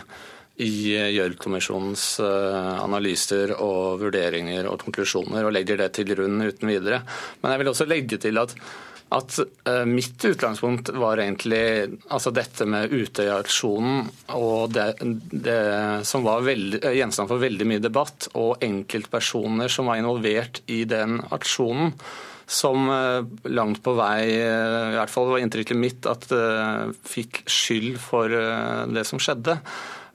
[0.56, 7.02] i Gjørv-kommisjonens analyser og vurderinger og konklusjoner, og legger det til grunn uten videre.
[7.42, 8.56] Men jeg vil også legge til at
[9.16, 14.86] at uh, mitt utgangspunkt var egentlig altså dette med Utøya-aksjonen og det,
[15.32, 15.60] det,
[16.08, 21.22] som var veldig, gjenstand for veldig mye debatt, og enkeltpersoner som var involvert i den
[21.36, 21.96] aksjonen.
[22.46, 26.28] Som uh, langt på vei, uh, i hvert fall var inntrykket mitt, at
[27.08, 29.58] fikk skyld for det som skjedde.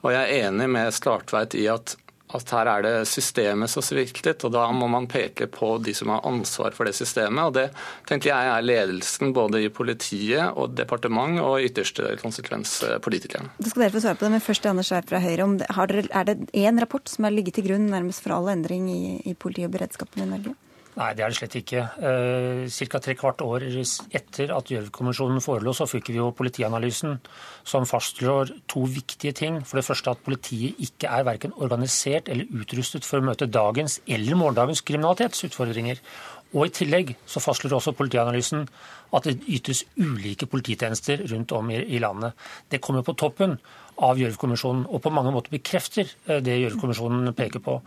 [0.04, 1.96] Og jeg er enig med Skartveit i at
[2.36, 6.12] at her er det systemet som sviktet, og da må man peke på de som
[6.14, 7.42] har ansvar for det systemet.
[7.44, 7.66] og Det
[8.08, 13.52] tenker jeg er ledelsen både i politiet og departement og ytterste konsekvens politikerne.
[13.58, 15.48] Da skal dere få svare på det, men først Anders Werp fra Høyre.
[16.10, 19.34] Er det én rapport som har ligget til grunn nærmest for all endring i, i
[19.34, 20.56] politi og beredskapen i Norge?
[20.98, 21.82] Nei, det er det slett ikke.
[22.02, 22.98] Eh, Ca.
[22.98, 27.20] tre kvart år etter at Gjørv-kommisjonen forelå, så fikk vi jo Politianalysen,
[27.62, 29.60] som fastslår to viktige ting.
[29.62, 34.00] For det første at politiet ikke er verken organisert eller utrustet for å møte dagens
[34.08, 36.02] eller morgendagens kriminalitetsutfordringer.
[36.50, 38.66] Og I tillegg så fastslår også Politianalysen
[39.14, 42.34] at det ytes ulike polititjenester rundt om i landet.
[42.70, 43.60] Det kommer på toppen
[43.98, 47.80] av Gjørv-kommisjonen, og på mange måter bekrefter eh, det Gjørv-kommisjonen peker på.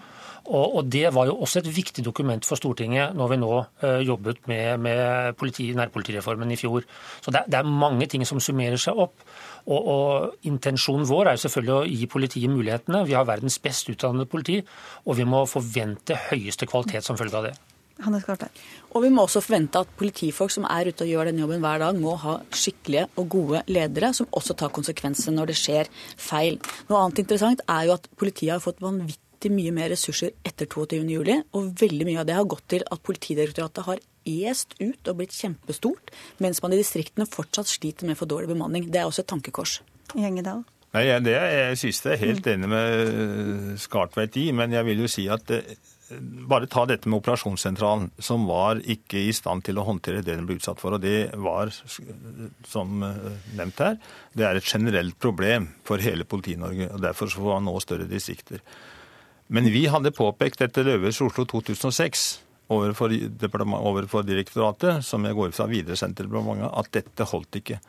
[0.44, 4.02] Og, og, Det var jo også et viktig dokument for Stortinget når vi nå uh,
[4.04, 6.84] jobbet med, med politi, nærpolitireformen i fjor.
[7.24, 9.24] Så det, det, er mange ting som summerer seg opp.
[9.64, 13.06] Og, og, Intensjonen vår er jo selvfølgelig å gi politiet mulighetene.
[13.08, 14.60] Vi har verdens best utdannede politi,
[15.08, 17.56] og vi må forvente høyeste kvalitet som følge av det.
[18.02, 21.84] Og vi må også forvente at politifolk som er ute og gjør den jobben hver
[21.84, 26.58] dag, må ha skikkelige og gode ledere som også tar konsekvensene når det skjer feil.
[26.90, 31.46] Noe annet interessant er jo at politiet har fått vanvittig mye mer ressurser etter 22.07,
[31.54, 35.36] og veldig mye av det har gått til at Politidirektoratet har est ut og blitt
[35.36, 36.14] kjempestort,
[36.44, 38.88] mens man i distriktene fortsatt sliter med for dårlig bemanning.
[38.92, 39.82] Det er også et tankekors.
[40.16, 40.64] Gjengedal.
[40.94, 45.10] Nei, det er siste jeg er helt enig med Skartveit i, men jeg vil jo
[45.10, 45.74] si at eh,
[46.22, 50.48] bare ta dette med operasjonssentralen, som var ikke i stand til å håndtere det den
[50.48, 50.96] ble utsatt for.
[50.96, 51.72] og Det var,
[52.70, 54.00] som eh, nevnt her,
[54.38, 56.92] det er et generelt problem for hele Politi-Norge.
[56.94, 58.64] og Derfor får man nå større distrikter.
[59.54, 62.24] Men vi hadde påpekt etter Løves Oslo 2006
[62.74, 63.12] overfor,
[63.78, 67.80] overfor, direktoratet, som jeg går fra videre til departementet, at dette holdt ikke.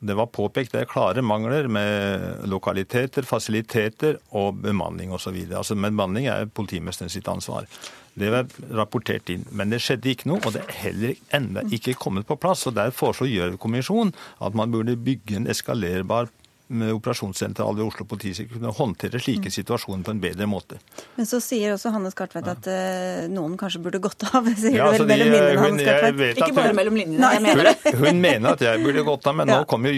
[0.00, 5.36] Det var påpekt det er klare mangler med lokaliteter, fasiliteter og bemanning osv.
[5.46, 7.68] Altså, bemanning er politimesteren sitt ansvar.
[8.14, 9.46] Det var rapportert inn.
[9.50, 12.66] Men det skjedde ikke noe, og det er heller ennå ikke kommet på plass.
[12.68, 14.14] og Der foreslår Gjørv-kommisjonen
[14.44, 16.30] at man burde bygge en eskalerbar
[16.72, 19.52] operasjonssentral ved Oslo politidistrikt kunne håndtere slike mm.
[19.52, 20.78] situasjoner på en bedre måte.
[21.18, 24.48] Men så sier også Hanne Skartveit at uh, noen kanskje burde gått av.
[24.62, 26.40] Sier ja, altså, mellom linjene, Hanne Skartveit.
[26.40, 27.94] Ikke bare mellom linjene, jeg mener det.
[28.00, 29.60] Hun mener at jeg burde gått av, men ja.
[29.60, 29.92] nå kom jo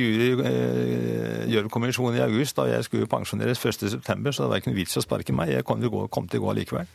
[1.46, 4.98] Gjørv-kommisjonen i august, og jeg skulle jo pensjoneres 1.9., så det var ikke noe vits
[4.98, 5.54] å sparke meg.
[5.54, 6.90] Jeg kom til å gå, kom til å gå likevel.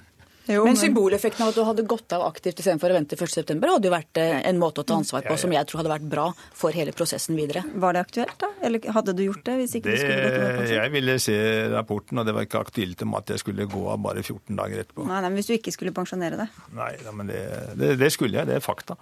[0.50, 3.54] Jo, men, men symboleffekten av at du hadde gått av aktivt istedenfor å vente 1.9,
[3.70, 6.08] hadde jo vært eh, en måte å ta ansvar på som jeg tror hadde vært
[6.10, 6.26] bra
[6.56, 7.62] for hele prosessen videre.
[7.70, 8.50] Var det aktuelt, da?
[8.66, 11.36] Eller hadde du gjort det hvis ikke det, du skulle gått av Jeg ville se
[11.70, 14.82] rapporten, og det var ikke aktuelt om at jeg skulle gå av bare 14 dager
[14.82, 15.06] etterpå.
[15.06, 16.58] Nei, nei, men Hvis du ikke skulle pensjonere deg?
[16.78, 17.44] Nei, nei men det,
[17.78, 18.50] det, det, skulle jeg.
[18.50, 18.98] Det er fakta.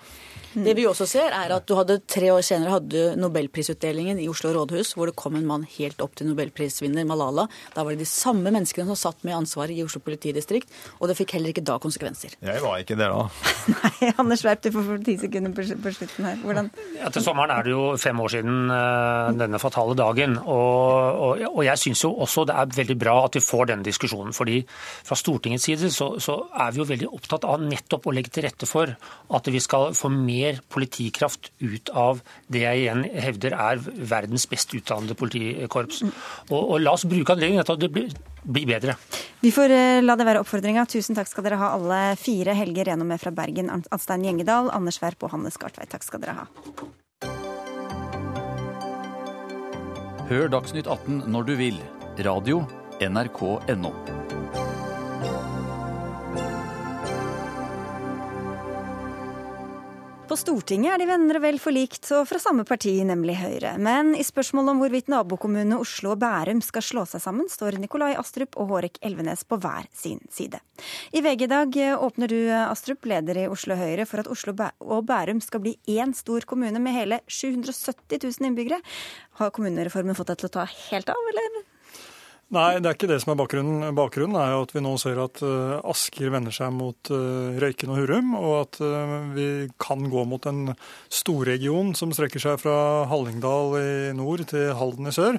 [0.53, 4.53] Det vi også ser, er at du hadde tre år senere hadde nobelprisutdelingen i Oslo
[4.57, 7.47] rådhus, hvor det kom en mann helt opp til nobelprisvinner Malala.
[7.75, 11.19] Da var det de samme menneskene som satt med ansvaret i Oslo politidistrikt, og det
[11.19, 12.35] fikk heller ikke da konsekvenser.
[12.45, 13.25] Jeg var ikke der da.
[13.75, 15.65] Nei, Anders Werp, du får ti sekunder på,
[15.95, 16.39] slutten her.
[16.43, 16.71] Hvordan
[17.07, 20.37] Etter sommeren er det jo fem år siden uh, denne fatale dagen.
[20.43, 23.87] Og, og, og jeg syns jo også det er veldig bra at vi får denne
[23.87, 24.35] diskusjonen.
[24.37, 28.33] fordi fra Stortingets side så, så er vi jo veldig opptatt av nettopp å legge
[28.35, 28.95] til rette for
[29.39, 32.23] at vi skal få mer politikraft ut av
[32.53, 36.03] det jeg igjen hevder er verdens best utdannede politikorps.
[36.51, 38.13] Og, og la oss bruke anledningen til at det blir,
[38.45, 38.97] blir bedre.
[39.45, 40.87] Vi får uh, la det være oppfordringa.
[40.91, 42.57] Tusen takk skal dere ha alle fire.
[42.59, 45.91] Helge Renome fra Bergen, Anstein Gjengedal, Anders Werp og Hanne Skartveit.
[45.93, 46.49] Takk skal dere ha.
[50.29, 51.83] Hør Dagsnytt 18 når du vil.
[52.27, 52.65] Radio
[53.01, 53.95] NRK.no.
[60.29, 63.71] På Stortinget er de venner og vel forlikt, og fra samme parti, nemlig Høyre.
[63.81, 68.11] Men i spørsmålet om hvorvidt nabokommunene Oslo og Bærum skal slå seg sammen, står Nikolai
[68.21, 70.61] Astrup og Hårek Elvenes på hver sin side.
[71.17, 74.53] I VG i dag åpner du, Astrup, leder i Oslo Høyre, for at Oslo
[74.85, 78.83] og Bærum skal bli én stor kommune med hele 770 000 innbyggere.
[79.41, 81.65] Har kommunereformen fått deg til å ta helt av, eller?
[82.49, 83.91] Nei, det er ikke det som er bakgrunnen.
[83.93, 87.93] Bakgrunnen er jo at vi nå ser at uh, Asker vender seg mot uh, Røyken
[87.93, 90.71] og Hurum, og at uh, vi kan gå mot en
[91.13, 92.79] storregion som strekker seg fra
[93.11, 95.37] Hallingdal i nord til Halden i sør.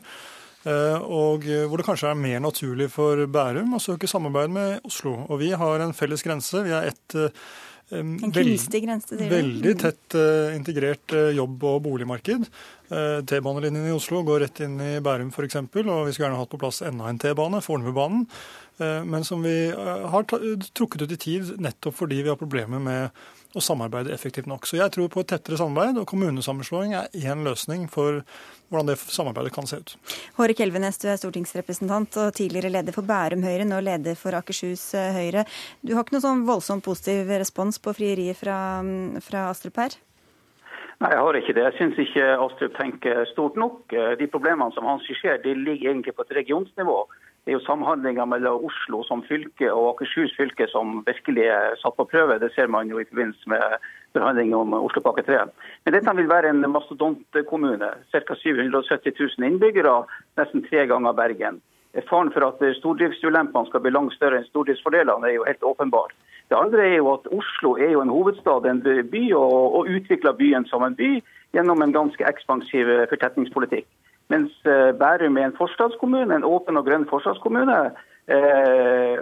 [0.70, 5.14] Og hvor det kanskje er mer naturlig for Bærum å søke samarbeid med Oslo.
[5.32, 6.66] Og vi har en felles grense.
[6.66, 7.16] Vi er ett
[7.96, 9.34] en kunstig grense, sier du?
[9.34, 12.46] Veldig tett uh, integrert uh, jobb- og boligmarked.
[12.92, 16.54] Uh, T-banelinjen i Oslo går rett inn i Bærum f.eks., og vi skulle gjerne hatt
[16.54, 18.28] på plass enda en T-bane, Fornebubanen.
[18.80, 23.18] Men som vi har trukket ut i tid nettopp fordi vi har problemer med
[23.58, 24.68] å samarbeide effektivt nok.
[24.70, 28.22] Så jeg tror på et tettere samarbeid, og kommunesammenslåing er én løsning for
[28.70, 29.96] hvordan det samarbeidet kan se ut.
[30.38, 34.92] Hårek Elvenes, du er stortingsrepresentant og tidligere leder for Bærum Høyre, nå leder for Akershus
[34.98, 35.48] eh, Høyre.
[35.82, 38.60] Du har ikke noe sånn voldsomt positiv respons på frieriet fra,
[39.26, 39.98] fra Astrup her?
[41.00, 41.64] Nei, jeg har ikke det.
[41.64, 43.82] Jeg syns ikke Astrup tenker stort nok.
[43.96, 47.00] Eh, de problemene som han skisserer, de ligger egentlig på et regionsnivå.
[47.46, 51.96] Det er jo samhandlinga mellom Oslo som fylke og Akershus fylke som virkelig er satt
[51.98, 52.40] på prøve.
[52.42, 55.46] Det ser man jo i forbindelse med forhandlinger om Oslopakke 3.
[55.86, 57.90] Men dette vil være en mastodontkommune.
[58.12, 58.36] Ca.
[58.44, 59.96] 770 000 innbyggere,
[60.38, 61.62] nesten tre ganger Bergen.
[62.10, 66.14] Faren for at stordriftsulempene skal bli langt større enn stordriftsfordelene, er jo helt åpenbar.
[66.50, 70.38] Det andre er jo at Oslo er jo en hovedstad, en by, og, og utvikler
[70.38, 71.16] byen som en by
[71.54, 73.88] gjennom en ganske ekspansiv fortetningspolitikk.
[74.30, 77.78] Mens eh, Bærum er en forstadskommune, en åpen og grønn forstadskommune.
[78.30, 79.18] Eh,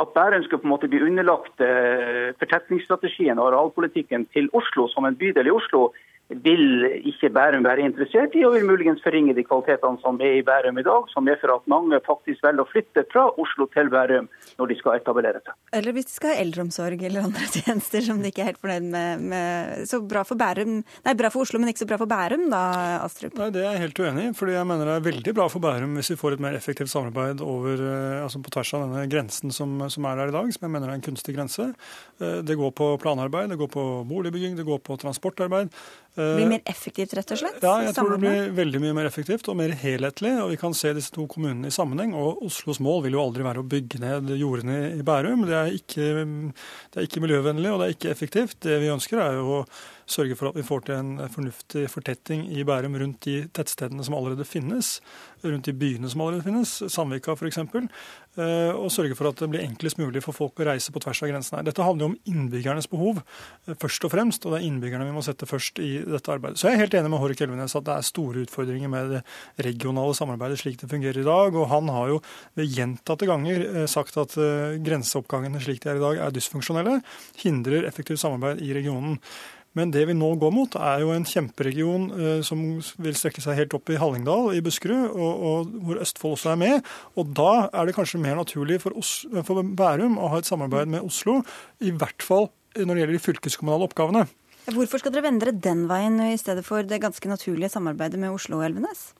[0.00, 5.04] at Bærum skulle på en måte bli underlagt eh, fortetningsstrategien og arealpolitikken til Oslo som
[5.04, 5.90] en bydel i Oslo,
[6.28, 10.44] vil ikke Bærum være interessert i, og vil muligens forringe de kvalitetene som er i
[10.46, 14.26] Bærum i dag, som medfører at mange faktisk velger å flytte fra Oslo til Bærum
[14.58, 15.54] når de skal etablere seg.
[15.78, 18.88] Eller hvis de skal ha eldreomsorg eller andre tjenester som de ikke er helt fornøyd
[18.90, 19.26] med.
[19.30, 22.48] med så bra for, Bærum, nei, bra for Oslo, men ikke så bra for Bærum
[22.50, 22.64] da,
[23.04, 23.38] Astrup?
[23.38, 24.34] Nei, Det er jeg helt uenig i.
[24.40, 26.90] fordi jeg mener det er veldig bra for Bærum hvis vi får et mer effektivt
[26.90, 30.50] samarbeid over, eh, altså på tvers av denne grensen som, som er der i dag,
[30.50, 31.70] som jeg mener er en kunstig grense.
[32.18, 35.70] Eh, det går på planarbeid, det går på boligbygging, det går på transportarbeid.
[36.16, 37.58] Det blir mer effektivt, rett og slett?
[37.60, 40.32] Ja, jeg tror det blir veldig mye mer effektivt og mer helhetlig.
[40.40, 42.14] Og vi kan se disse to kommunene i sammenheng.
[42.16, 45.44] Og Oslos mål vil jo aldri være å bygge ned jordene i Bærum.
[45.48, 48.56] Det er ikke, det er ikke miljøvennlig og det er ikke effektivt.
[48.64, 49.60] Det vi ønsker er jo å
[50.06, 54.14] sørge for at vi får til en fornuftig fortetting i Bærum rundt de tettstedene som
[54.14, 55.00] allerede finnes,
[55.42, 59.64] rundt de byene som allerede finnes, Sandvika f.eks., eh, og sørge for at det blir
[59.64, 61.64] enklest mulig for folk å reise på tvers av grensene.
[61.66, 65.16] Dette handler jo om innbyggernes behov eh, først og fremst, og det er innbyggerne vi
[65.16, 66.62] må sette først i dette arbeidet.
[66.62, 69.24] Så jeg er helt enig med Hårek Elvenes at det er store utfordringer med det
[69.66, 72.22] regionale samarbeidet slik det fungerer i dag, og han har jo
[72.58, 74.38] ved gjentatte ganger eh, sagt at
[74.86, 77.00] grenseoppgangene slik de er i dag er dysfunksjonelle,
[77.42, 79.18] hindrer effektivt samarbeid i regionen.
[79.76, 82.62] Men det vi nå går mot, er jo en kjemperegion eh, som
[83.02, 86.62] vil strekke seg helt opp i Hallingdal i Buskerud, og, og, hvor Østfold også er
[86.62, 86.88] med.
[87.20, 90.88] Og da er det kanskje mer naturlig for, Os for Bærum å ha et samarbeid
[90.96, 91.42] med Oslo,
[91.84, 94.26] i hvert fall når det gjelder de fylkeskommunale oppgavene.
[94.66, 98.34] Hvorfor skal dere vende dere den veien i stedet for det ganske naturlige samarbeidet med
[98.34, 99.12] Oslo og Elvenes?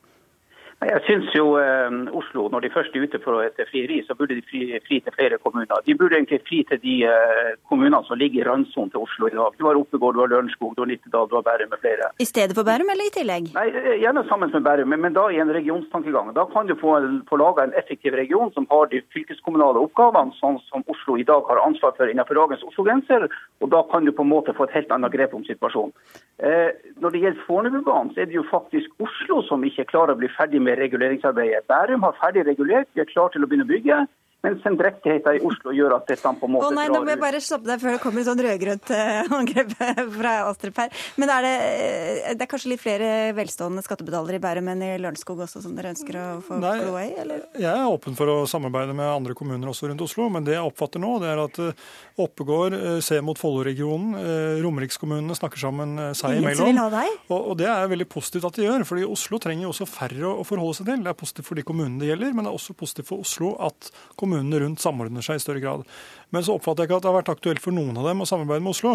[0.77, 4.35] Jeg syns jo eh, Oslo, når de først er ute for et frieri, så burde
[4.37, 5.81] de fri, fri, til flere kommuner.
[5.87, 9.33] De burde egentlig fri til de eh, kommunene som ligger i randsonen til Oslo i
[9.33, 9.57] dag.
[9.57, 12.11] Du har Oppegård, du har Lørenskog, du har Nittedal, du har Bærum med flere.
[12.21, 13.49] I stedet for Bærum, eller i tillegg?
[13.57, 16.29] Nei, eh, Gjerne sammen med Bærum, men, men da i en regionstankegang.
[16.37, 16.93] Da kan du få,
[17.25, 21.49] få laga en effektiv region som har de fylkeskommunale oppgavene sånn som Oslo i dag
[21.49, 23.25] har ansvar for innenfor dagens Oslo-grenser.
[23.65, 25.97] Og da kan du på en måte få et helt annet grep om situasjonen.
[26.37, 26.69] Eh,
[27.01, 30.29] når det gjelder Fornebubanen, så er det jo faktisk Oslo som ikke klarer å bli
[30.37, 31.67] ferdig med med reguleringsarbeidet.
[31.71, 33.99] Bærum har ferdig regulert, vi er klar til å begynne å bygge.
[34.47, 37.19] Men sendrektigheten i Oslo gjør at dette på en måte Å nei, Nå må jeg
[37.19, 39.73] bare stoppe deg før det kommer et sånn rød-grønt uh, angrep
[40.15, 40.93] fra Astrup her.
[41.19, 44.91] Men er det, eh, det er kanskje litt flere velstående skattebetalere i Bærum enn i
[45.03, 47.11] Lørenskog også, som dere ønsker å få nei, kloa i?
[47.23, 47.43] eller?
[47.59, 50.63] Jeg er åpen for å samarbeide med andre kommuner også rundt Oslo, men det jeg
[50.63, 51.85] oppfatter nå, det er at uh,
[52.23, 52.73] Oppegård
[53.05, 54.15] ser mot Follo-regionen,
[54.63, 56.79] Romerikskommunene snakker sammen seg imellom.
[57.27, 60.31] Og, og, det er veldig positivt at de gjør, fordi Oslo trenger jo også færre
[60.31, 61.03] å forholde seg til.
[61.05, 63.53] Det er positivt for de kommunene det gjelder, men det er også positivt for Oslo
[63.67, 65.83] at kommunene kommunene rundt samordner seg i større grad.
[66.29, 68.27] Men så oppfatter jeg ikke at det har vært aktuelt for noen av dem å
[68.27, 68.93] samarbeide med Oslo.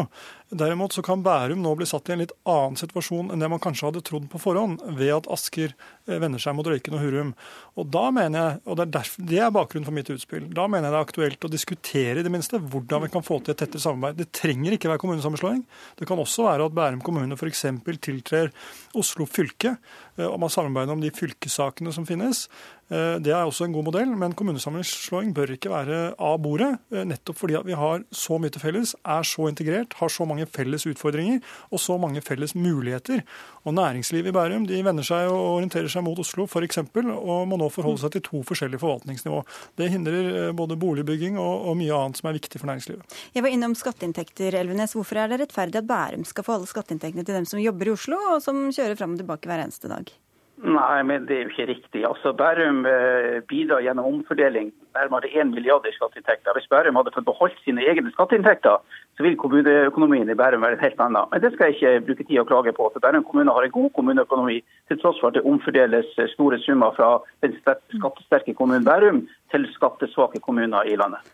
[0.53, 3.63] Derimot så kan Bærum nå bli satt i en litt annen situasjon enn det man
[3.63, 7.33] kanskje hadde trodd på forhånd, ved at Asker eh, vender seg mot Røyken og Hurum.
[7.81, 10.69] Og da mener jeg, og det er, derfor, det er bakgrunnen for mitt utspill, da
[10.69, 13.57] mener jeg det er aktuelt å diskutere i det minste hvordan vi kan få til
[13.57, 14.21] et tettere samarbeid.
[14.21, 15.65] Det trenger ikke være kommunesammenslåing.
[15.99, 17.65] Det kan også være at Bærum kommune f.eks.
[18.03, 18.53] tiltrer
[18.99, 19.79] Oslo fylke,
[20.19, 22.45] eh, og man samarbeider om de fylkessakene som finnes.
[22.93, 26.75] Eh, det er også en god modell, men kommunesammenslåing bør ikke være av bordet.
[26.93, 30.47] nettopp nettopp fordi vi har så mye til felles, er så integrert, har så mange
[30.47, 31.41] felles utfordringer
[31.71, 33.23] og så mange felles muligheter.
[33.65, 37.57] Og Næringslivet i Bærum de vender seg og orienterer seg mot Oslo f.eks., og må
[37.57, 39.43] nå forholde seg til to forskjellige forvaltningsnivå.
[39.79, 43.21] Det hindrer eh, både boligbygging og, og mye annet som er viktig for næringslivet.
[43.35, 44.97] Jeg var innom skatteinntekter, Elvenes.
[44.99, 47.97] Hvorfor er det rettferdig at Bærum skal få alle skatteinntektene til dem som jobber i
[47.97, 50.13] Oslo, og som kjører fram og tilbake hver eneste dag?
[50.63, 52.03] Nei, men det er jo ikke riktig.
[52.07, 56.55] Altså, Bærum eh, bidrar gjennom omfordeling nærmere 1 milliard i skatteinntekter.
[56.55, 58.79] Hvis Bærum hadde fått beholdt sine egne skatteinntekter,
[59.19, 61.27] så vil kommuneøkonomien i Bærum være helt annen.
[61.33, 62.91] Men det skal jeg ikke bruke tid å klage på.
[62.93, 66.95] for Bærum kommune har en god kommuneøkonomi, til tross for at det omfordeles store summer
[66.95, 71.27] fra den skattesterke kommunen Bærum til skattesvake kommuner i landet.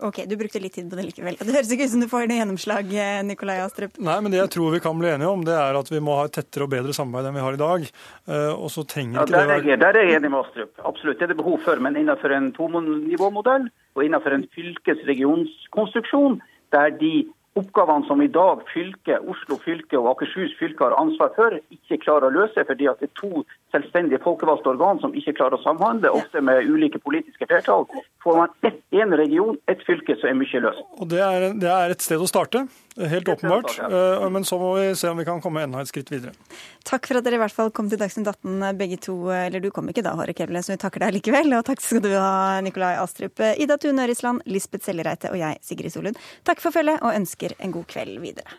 [0.00, 1.36] Ok, Du brukte litt tid på det likevel.
[1.40, 3.96] Det høres ikke ut som du får noe gjennomslag, eh, Nikolai Astrup.
[3.98, 6.14] Nei, men det jeg tror vi kan bli enige om, det er at vi må
[6.20, 7.88] ha et tettere og bedre samarbeid enn vi har i dag.
[8.28, 9.64] Eh, og så trenger ja, ikke det være...
[9.66, 10.84] Der, der er jeg enig med Astrup.
[10.86, 11.18] Absolutt.
[11.18, 11.82] Det er det behov for.
[11.82, 13.66] Men innenfor en tomonivåmodell
[13.98, 16.38] og innenfor en fylkesregionskonstruksjon,
[16.76, 17.26] der de
[17.58, 22.28] oppgavene som i dag fylke, Oslo fylke og Akershus fylke har ansvar for, ikke klarer
[22.28, 23.42] å løse fordi at det er to
[23.74, 27.86] selvstendige folkevalgte organ som ikke klarer å samhandle, ofte med ulike politiske flertall.
[28.24, 30.84] Får man ett, en region, ett fylke, så er mye løst.
[30.98, 32.64] Og det er, det er et sted å starte,
[32.98, 33.76] helt åpenbart.
[33.84, 36.32] Eh, men så må vi se om vi kan komme enda et skritt videre.
[36.88, 39.16] Takk for at dere i hvert fall kom til Dagsnytt 18 begge to.
[39.34, 41.52] Eller du kom ikke da, Håre Kevle, så vi takker deg likevel.
[41.58, 45.94] Og takk skal du ha, Nikolai Astrup, Ida Tune Ørisland, Lisbeth Sellereite og jeg, Sigrid
[45.94, 46.20] Solund.
[46.48, 48.58] Takk for følget, og ønsker en god kveld videre.